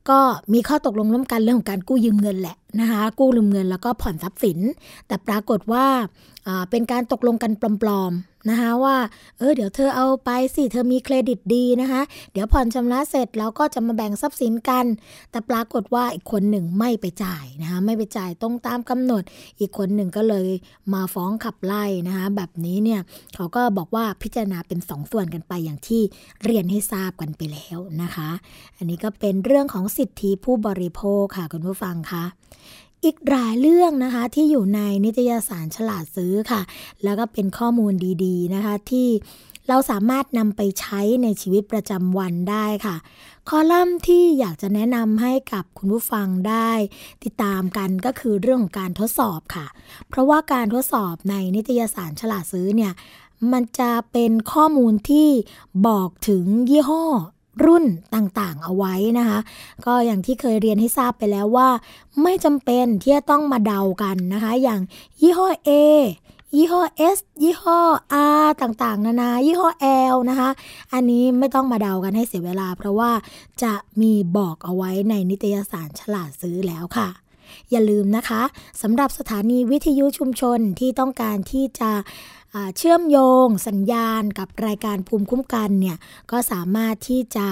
[0.08, 0.20] ก็
[0.52, 4.58] มีข้อตกลงร่วมกันเรื่องของการกู้ยืมเงินแหละ นะคะกู้ลืมเงินแล้วก็ผ่อนทรัพย์สิน
[5.06, 5.86] แต่ปรากฏว่า
[6.70, 7.52] เป็นการตกลงกัน
[7.82, 8.96] ปลอมๆนะคะว่า
[9.38, 12.02] เออเดี๋ยวเธอเอาไปสิเธอมีเครดิตดีนะคะ
[12.32, 14.84] เดี๋ยวผ่อนชำระเสร็จแล้วก็จะมาแบ่งทรัพย์สินกัน
[15.30, 19.22] แต่ปรากฏว่าอีกคนหนึ่งไม่ไปจ่ายนะคะไม่ไปจ่ายตรงตามกำหนด
[19.60, 20.48] อีกคนหนึ่งก็เลย
[20.94, 23.00] มาฟ้องขับไล่นะคะแบบนี้เนี่ย
[23.34, 26.02] เขาก็บอกว่าพิจารณาเป็นสองส่วนกันไปอย่างที่
[26.44, 28.30] เรียนให้ทราบกันไปแล้วนะคะ
[28.76, 32.24] อันนี้ก็เป็นเรื่องของสิทธิผู้บริโภคค่ะคุณผู้ฟังคะ
[33.04, 36.62] อีกหลายเรื่องนะคะที่อยู่ในนิตยสารฉลาดซื้อค่ะ
[37.04, 37.92] แล้วก็เป็นข้อมูล
[38.24, 39.08] ดี ๆ นะคะที่
[39.68, 42.96] เราสามารถนำไปใช้ในชีวิตประจำวันได้ค่ะ
[43.48, 46.70] คอลัมน์ที่อยากจะแนะนำให้กับคุณผู้ฟังได้
[47.24, 49.66] ติดตามกันก็คือเรื่องของการทดสอบค่ะ
[50.08, 52.92] เพราะว่าการทดสอบในนิตยสารฉลาดซื้อเนี่ย
[53.52, 55.28] มันจะเป็นข้อมูลที่
[55.86, 57.04] บอกถึงยี่ห้อ
[57.64, 57.84] รุ่น
[58.14, 59.38] ต่างๆ เอาไว้นะคะ
[59.86, 61.68] ก็อย่างที่เคยเรียนให้ทราบไปแล้วว่า
[62.22, 64.80] ไม่จำเป็นที่จะต้องมาเดากันนะคะ อย่าง
[65.20, 65.70] ยี่ห้อ A
[66.56, 66.82] ยี่ห้อ
[67.16, 67.80] S ยี่ห้อ
[68.42, 69.68] R ต่างๆ นานา ยี่ห้อ
[70.14, 70.50] L นะคะ
[70.92, 73.10] อันนี้ไม่ต้องมาเดากันให้เสียเวลา เพราะว่า
[73.62, 77.08] จะมีบอกเอาไว้ในนิตยสารฉลาดซื้อแล้วค่ะ
[77.70, 78.42] อย่าลืมนะคะ
[78.82, 81.90] สำหรับสถานีวิทยุชุมชนที่ต้องการที่จะ
[82.76, 85.96] เชื่อมโยงสัญญาณกับรายการภูมิคุ้มกันเนี่ย
[86.30, 87.46] ก็สามารถที่จะ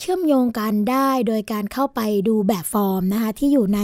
[0.00, 3.80] เชื่อมโยงกันได้โดยการเข้าไปดูแบบฟอร์มนะคะที่อยู่ใน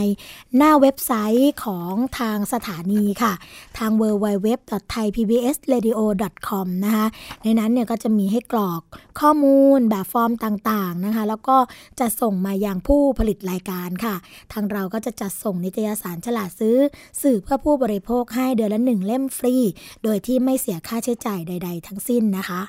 [0.57, 3.33] หน้าเว็บไซต์ของทางสถานีค่ะ
[3.77, 7.07] ทาง www.thaipbsradio.com นะคะ
[7.43, 8.81] ในนั้นเนี่ยก็จะมีให้กรอก
[9.19, 11.57] ข้อมูลแบบฟอร์มต่างๆนะคะแล้วก็
[11.99, 14.15] จะส่งมายังผู้ผลิตรายการค่ะ
[14.53, 16.77] ทางเราก็จะจัดส่งนิตยสารฉลาดซื้อ
[17.21, 19.55] สื่อเพื่อผู้บริโภคให้เดือนละหนึ่งเล่มฟรี
[20.03, 22.61] โดยที่ไม่เสียค่าใช้จ่ายใด ๆ ทั้งสิ้นนะคะ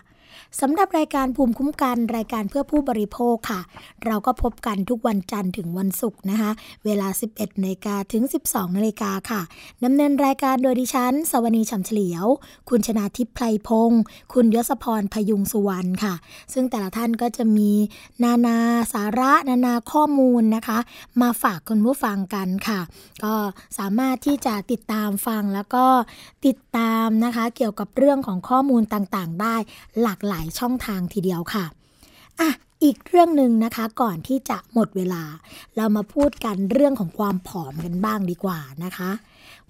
[0.60, 3.60] สำหรับรายการภูมิคุ้มกันรายการเพื่อผู้บริโภคค่ะ
[4.06, 6.50] เราก็พบกันทุกวันจันทร์ถึงวันศุกร์นะคะ
[6.84, 9.40] เวลา 11นาฬิกาถึง 12นาฬิกาค่ะ
[9.84, 12.26] ดำเนินรายการโดยดิฉัน สวนีฉ่ำเฉลียว
[12.68, 14.00] คุณชนาทิพย์ไพรพงศ์
[14.32, 16.14] คุณยศพรพยุงสุวรรณค่ะ
[16.52, 17.70] ซึ่งแต่ละท่านก็จะมี
[18.22, 18.56] นานา
[18.92, 20.78] สาระนานาข้อมูลนะคะ
[21.20, 22.80] มาฝากคุณผู้ฟังกันค่ะ
[23.24, 23.34] ก็
[23.78, 25.84] สามารถที่จะติดตามฟังแล้วก็
[26.46, 29.56] ติดตามนะคะ เกี่ยวกับเรื่องของข้อมูลต่างๆ ได้
[30.02, 31.64] หลากหลายช่องทางทีเดียวค่ะ
[32.40, 32.50] อะ
[32.84, 35.22] อีกเรื่องหนึ่งนะคะก่อนที่จะหมดเวลา
[35.76, 39.10] เรามาพูดกันเรื่องของความผอมกันบ้างดีกว่านะคะ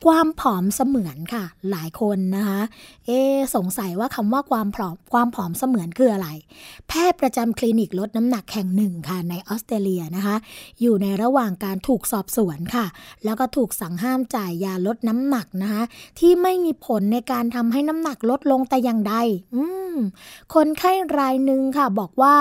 [0.06, 2.60] ความผอมเสมือนค่ะ หลายคนนะคะ
[3.06, 3.10] เอ
[3.54, 6.28] สงสัยว่าคำว่าความผอมความผอมเสมือนคืออะไร
[6.88, 10.36] แพทย์ประจำคลินิกลดน้ำหนักแห่งหนึ่งค่ะในออสเตรเลียนะคะ
[10.80, 12.86] อยู่ในระหว่างการถูกสอบสวนค่ะ
[13.24, 15.82] แล้วก็ถูกสั่งห้ามจ่ายยาลดน้ำหนักนะคะ
[16.18, 19.14] ที่ไม่มีผลในการทำให้น้ำหนักลดลงแต่อย่างใด
[19.54, 19.62] อื
[19.94, 19.96] ม
[20.54, 22.36] คนไข้รายหนึ่งค่ะบอกว่า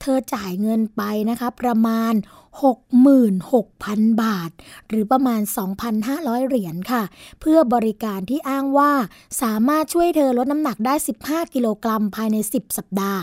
[0.00, 2.14] เธอจ่ายเงินไปนะคะ ประมาณ
[2.60, 4.50] 66,000 บาท
[4.88, 5.40] หรือประมาณ
[5.94, 7.02] 2,500 เหรียญค่ะ
[7.40, 8.92] เพื่อบริการที่อ้างว่า
[9.42, 10.94] สามารถช่วยเธอลดน้ำหนักได้
[11.24, 13.22] 15 กิโลกรัมภายใน 10 สัปดาห์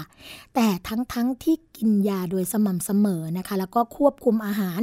[0.55, 4.81] แต่ทั้งๆทที่กินยาโดยสม่ำเสมอนะคะ แล้วก็ควบคุมอาหาร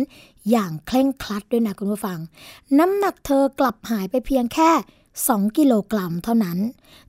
[0.51, 2.18] อย่างเคร่งครัดด้วยนะคุณผู้ฟัง
[2.78, 4.70] น้ำหนักเธอกลับหายไปเพียงแค่
[5.14, 6.59] 2 กิโลกรัมเท่านั้น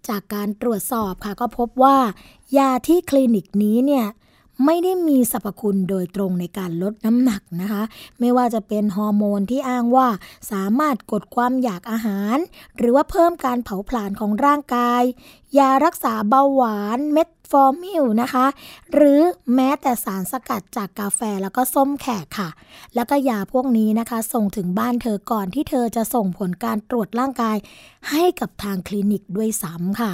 [0.07, 1.97] จากการตรวจสอบค่ะก็พบว่า
[2.57, 4.05] ยาที่คลินิกนี้เนี่ย
[4.65, 7.83] ไม่ได้มีสรรพคุณโดยตรงในการลดน้ำหนักนะคะ
[8.19, 10.07] ไม่ว่าจะเป็นฮอร์โมนที่อ้างว่า
[10.51, 12.37] สามารถกดความอยากอาหาร
[12.77, 15.03] หรือว่าเพิ่มการเผาผลาญของร่างกาย
[15.57, 18.45] ยารักษาเบาหวาน เม็ด ฟอร์มิลนะคะ
[18.93, 19.21] หรือ
[19.55, 22.49] แม้แต่สารสกัดจากกาแฟแล้วก็ส้มแขกค่ะ
[22.95, 27.57] แล้วก็ยาพวกนี้นะคะ ส่งถึงบ้านเธอก่อนที่เธอจะส่งผลการตรวจร่างกาย
[28.11, 30.11] ให้กับทางคลินิกด้วยซ้ำค่ะ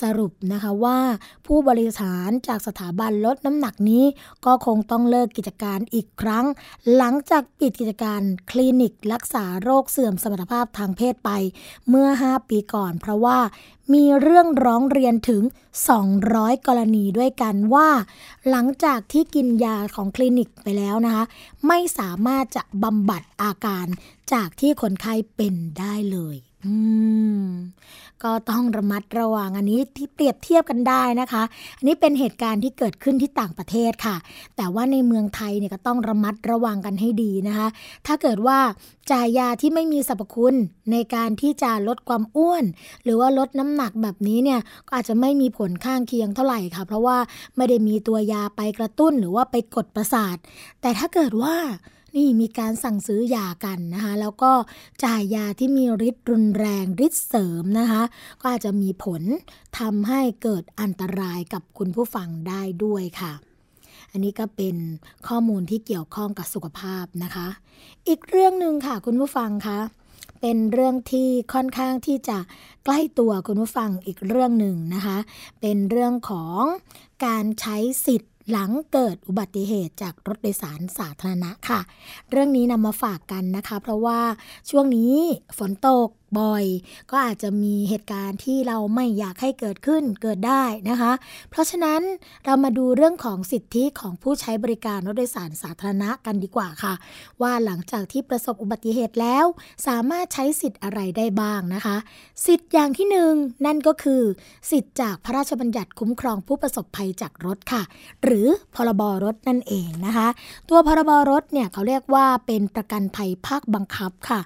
[0.00, 0.98] สรุปนะคะว่า
[1.46, 4.04] ผู้บริหารจากสถาบันลดน้ำหนักนี้
[4.44, 6.44] ก็คงต้องเลิกกิจการอีกครั้ง
[6.96, 8.20] หลังจากปิดกิจการ
[8.50, 11.30] คลินิกรักษาโรคเสื่อมสมรรถภาพทางเพศไป
[11.88, 13.38] เมื่อ 5 ปีก่อน เพราะว่า
[13.92, 15.42] มีเรื่องร้องเรียนถึง
[16.04, 17.88] 200 กรณีด้วยกันว่า
[18.50, 21.24] หลังจากที่กินยาของคลินิกไปแล้วนะคะ
[21.66, 23.86] ไม่สามารถจะบำบัดอาการ
[24.32, 26.74] จากที่คนไข้เป็นได้เลยอื
[27.42, 27.44] ม
[28.24, 31.42] ก็ต้องระมัดระวังอันนี้ที่เปรียบเทียบกันได้นะคะ
[31.78, 34.16] อันนี้เป็นเหตุการณ์ที่เกิดขึ้นที่ต่างประเทศค่ะ
[34.56, 37.68] แต่ว่าในเมืองไทยเนี่ยก็ต้องระมัดระวังกันให้ดีนะคะ
[38.06, 38.58] ถ้าเกิดว่า
[39.10, 40.54] จ่ายยาที่ไม่มีสรรพคุณ
[40.92, 42.64] ในการที่จะลดความอ้วน
[43.04, 47.18] หรือว่าลดน้ำหนักแบบนี้เนี่ยก็อาจจะไม่มีผลข้างเคียงเท่าไหร่ค่ะ เพราะว่า
[47.56, 50.36] ไม่ได้มีตัวยาไปกระตุ้นหรือว่าไปกดประสาท
[50.80, 51.56] แต่ถ้าเกิดว่า
[52.16, 54.52] นี่มีการสั่งซื้อยากันนะคะแล้วก็
[55.04, 58.02] จ่ายยาที่มีฤทธิ์รุนแรงฤทธิ์เสริมนะคะ
[58.40, 59.22] ก็อาจจะมีผล
[59.78, 63.32] ทำให้เกิดอันตรายกับคุณผู้ฟังได้ด้วยค่ะ
[64.10, 64.76] อันนี้ก็เป็น
[65.28, 67.48] ข้อมูลที่เกี่ยวข้องกับสุขภาพนะคะ
[68.08, 69.78] อีกเรื่องหนึ่งค่ะคุณผู้ฟังคะ
[70.40, 72.38] เป็นเรื่องที่ค่อนข้างที่จะ
[72.84, 75.18] ใกล้ตัวคุณผู้ฟังอีกเรื่องหนึ่งนะคะ
[75.60, 76.60] เป็นเรื่องของ
[77.26, 81.80] การใช้สิทธิ หลังเกิดอุบัติเหตุจากรถโดยสารสาธารณะค่ะ
[82.30, 84.20] เรื่องนี้นำมาฝากกันนะคะ เพราะว่า
[84.70, 85.14] ช่วงนี้
[85.58, 86.08] ฝนตก
[86.38, 86.64] บ่อย
[87.10, 91.12] ก็อาจจะมีเหตุการณ์ที่เราไม่อยากให้เกิดขึ้นเกิดได้นะคะ
[91.50, 92.00] เพราะฉะนั้น
[92.44, 96.94] เรามาดูเรื่องของสิทธิของผู้ใช้บริการรถโดยสารสาธารณะกันดีกว่าค่ะ
[97.42, 99.44] ว่าหลังจากที่ประสบอุบัติเหตุแล้ว
[99.86, 101.96] สามารถใช้สิทธิ์อะไรได้บ้างนะคะ
[102.46, 103.32] สิทธิ์อย่างที่หนึ่ง
[103.66, 104.22] นั่นก็คือ
[104.70, 107.82] สิทธิ์จากพระราชบัญญัติคุ้มครองผู้ประสบภัยจากรถค่ะ
[108.24, 110.28] หรือพรบรถนั่นเองนะคะ
[110.68, 114.40] ตัวพรบรถเนี่ยเขาเรียกว่าเป็นประกันภัยภาคบังคับค่ะ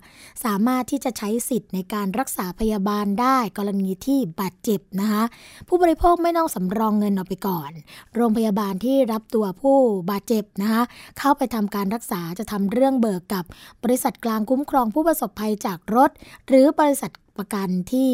[0.44, 5.24] สามารถที่จะใช้สิทธิ์ในการรักษาพยาบาลได้กรณีที่บาดเจ็บนะคะ
[5.68, 7.70] ผู้บริโภคไม่ต้องสำรองเงินออกไปก่อน
[8.14, 9.76] โรงพยาบาลที่รับตัวผู้
[10.10, 10.82] บาดเจ็บนะคะ
[11.18, 13.44] เข้าไปทำการรักษาจะทำเรื่องเบิกกับ
[13.84, 16.10] บริษัทกลางคุ้มครองผู้ประสบภัยจากรถ
[16.48, 18.08] หรือบริษัท ประกันที่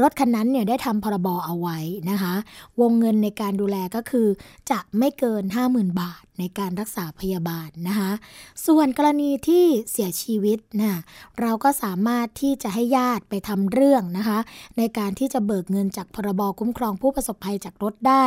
[0.00, 1.78] รถคันนั้นเนี่ยได้ทำพรบเอาไว้
[2.10, 2.34] นะคะ
[2.80, 4.28] วงเงินในการดูแลก็คือ
[4.70, 8.10] จะไม่เกิน 50,000 บาทในการรักษาพยาบาลนะคะ
[8.66, 11.00] ส่วนกรณีที่เสียชีวิตนะ
[11.40, 14.38] เราก็สามารถที่จะให้ญาติไปทำเรื่องนะคะ
[14.78, 18.24] ในการที่จะเบิกเงินจากพรบคุ้มครองผู้ประสบภัยจากรถได้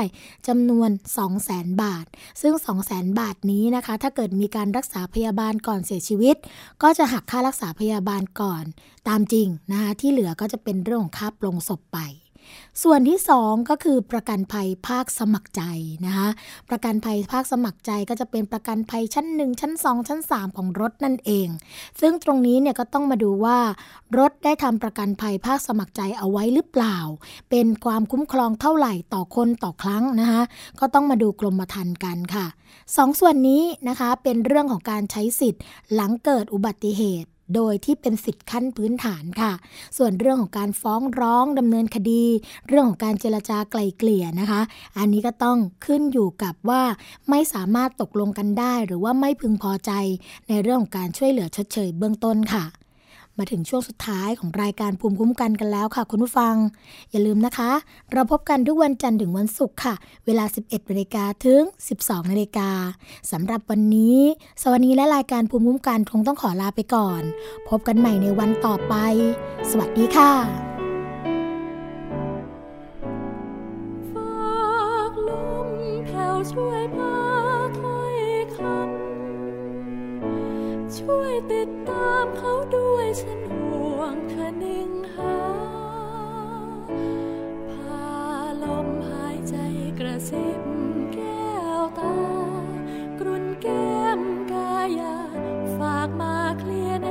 [0.48, 0.90] จำนวน
[1.38, 2.06] 200,000 บาท
[2.42, 2.54] ซึ่ง
[2.88, 6.36] 200,000 บาทนี้นะคะ ถ้าเกิดมีการรักษาพยาบาลก่อนเสียชีวิต
[6.84, 8.64] ก็จะหักค่ารักษาพยาบาลก่อน
[9.08, 12.00] ตามจริงนะคะที่เหลือก็จะเป็นเรื่องของค่าปลงศพไป
[12.84, 15.64] ส่วนที่ 2 ก็คือประกันภัยภาคสมัครใจ
[16.06, 16.30] นะคะ
[16.70, 21.48] ประกันภัยภาคสมัครใจก็จะเป็นประกันภัยชั้น 1 ชั้น 2 ชั้น 3 ของรถนั่นเอง
[22.02, 23.60] ซึ่งตรงนี้เนี่ยก็ต้องมาดูว่า
[24.18, 26.98] รถได้ทำประกันภัยภาคสมัครใจเอาไว้หรือเปล่า
[27.50, 30.44] เป็นความคุ้มครองเท่าไหร่ต่อคนต่อครั้งนะคะ
[30.80, 32.46] ก็ต้องมาดูกรมธรรม์กันค่ะ
[32.98, 35.62] สองส่วนนี้นะคะเป็นเรื่องของการใช้สิทธิ์
[35.94, 39.54] หลังเกิดอุบัติเหตุ โดยที่เป็นสิทธิ์ขั้นพื้นฐานค่ะ
[39.98, 42.24] ส่วนเรื่องของการฟ้องร้องดำเนินคดี
[42.68, 44.62] เรื่องของการเจรจาไกล่เกลี่ยนะคะ
[44.98, 46.84] อันนี้ก็ต้องขึ้นอยู่กับว่า
[47.30, 49.92] ไม่สามารถตกลงกันได้ หรือว่าไม่พึงพอใจ
[50.48, 52.64] ในเรื่องของการช่วยเหลือชดเชยเบื้องต้นค่ะ
[53.42, 56.56] มาถึงช่วงสุดท้ายของรายการภูมิคุ้มกันกันแล้วค่ะ คุณผู้ฟัง
[57.12, 57.72] อย่าลืมนะคะ
[58.12, 59.94] เราพบกันทุกวันจันทร์ถึงวันศุกร์ค่ะ
[60.26, 61.62] เวลา 11นาฬิกาถึง
[61.98, 62.70] 12นาฬิกา
[63.32, 64.20] สำหรับวันนี้
[64.62, 67.22] สวัสดีและรายการภูมิคุ้มกันคงต้องขอลาไปก่อน
[67.70, 68.96] พบกันใหม่ในวันต่อไป
[69.70, 70.71] สวัสดีค่ะ
[81.00, 85.38] ช่วยติดตามเขาด้วยฉันห่วงเธอนิ่งหา
[87.72, 88.06] พา
[88.64, 89.56] ลมหายใจ
[90.00, 90.62] กระซิบ
[91.14, 92.16] แก้วตา
[93.20, 94.22] กรุนแก้ม
[94.52, 95.18] กายา
[95.78, 97.08] ฝากมาเคลียแน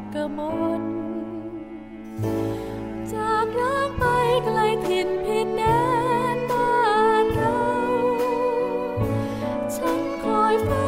[0.00, 0.40] บกระม
[0.80, 0.82] น
[3.12, 4.04] จากร้างไป
[4.44, 5.62] ไกลถิ่นพินแด
[6.36, 6.72] นบ้า
[7.22, 7.58] นเรา
[9.76, 10.87] ฉันคอยเฝ้า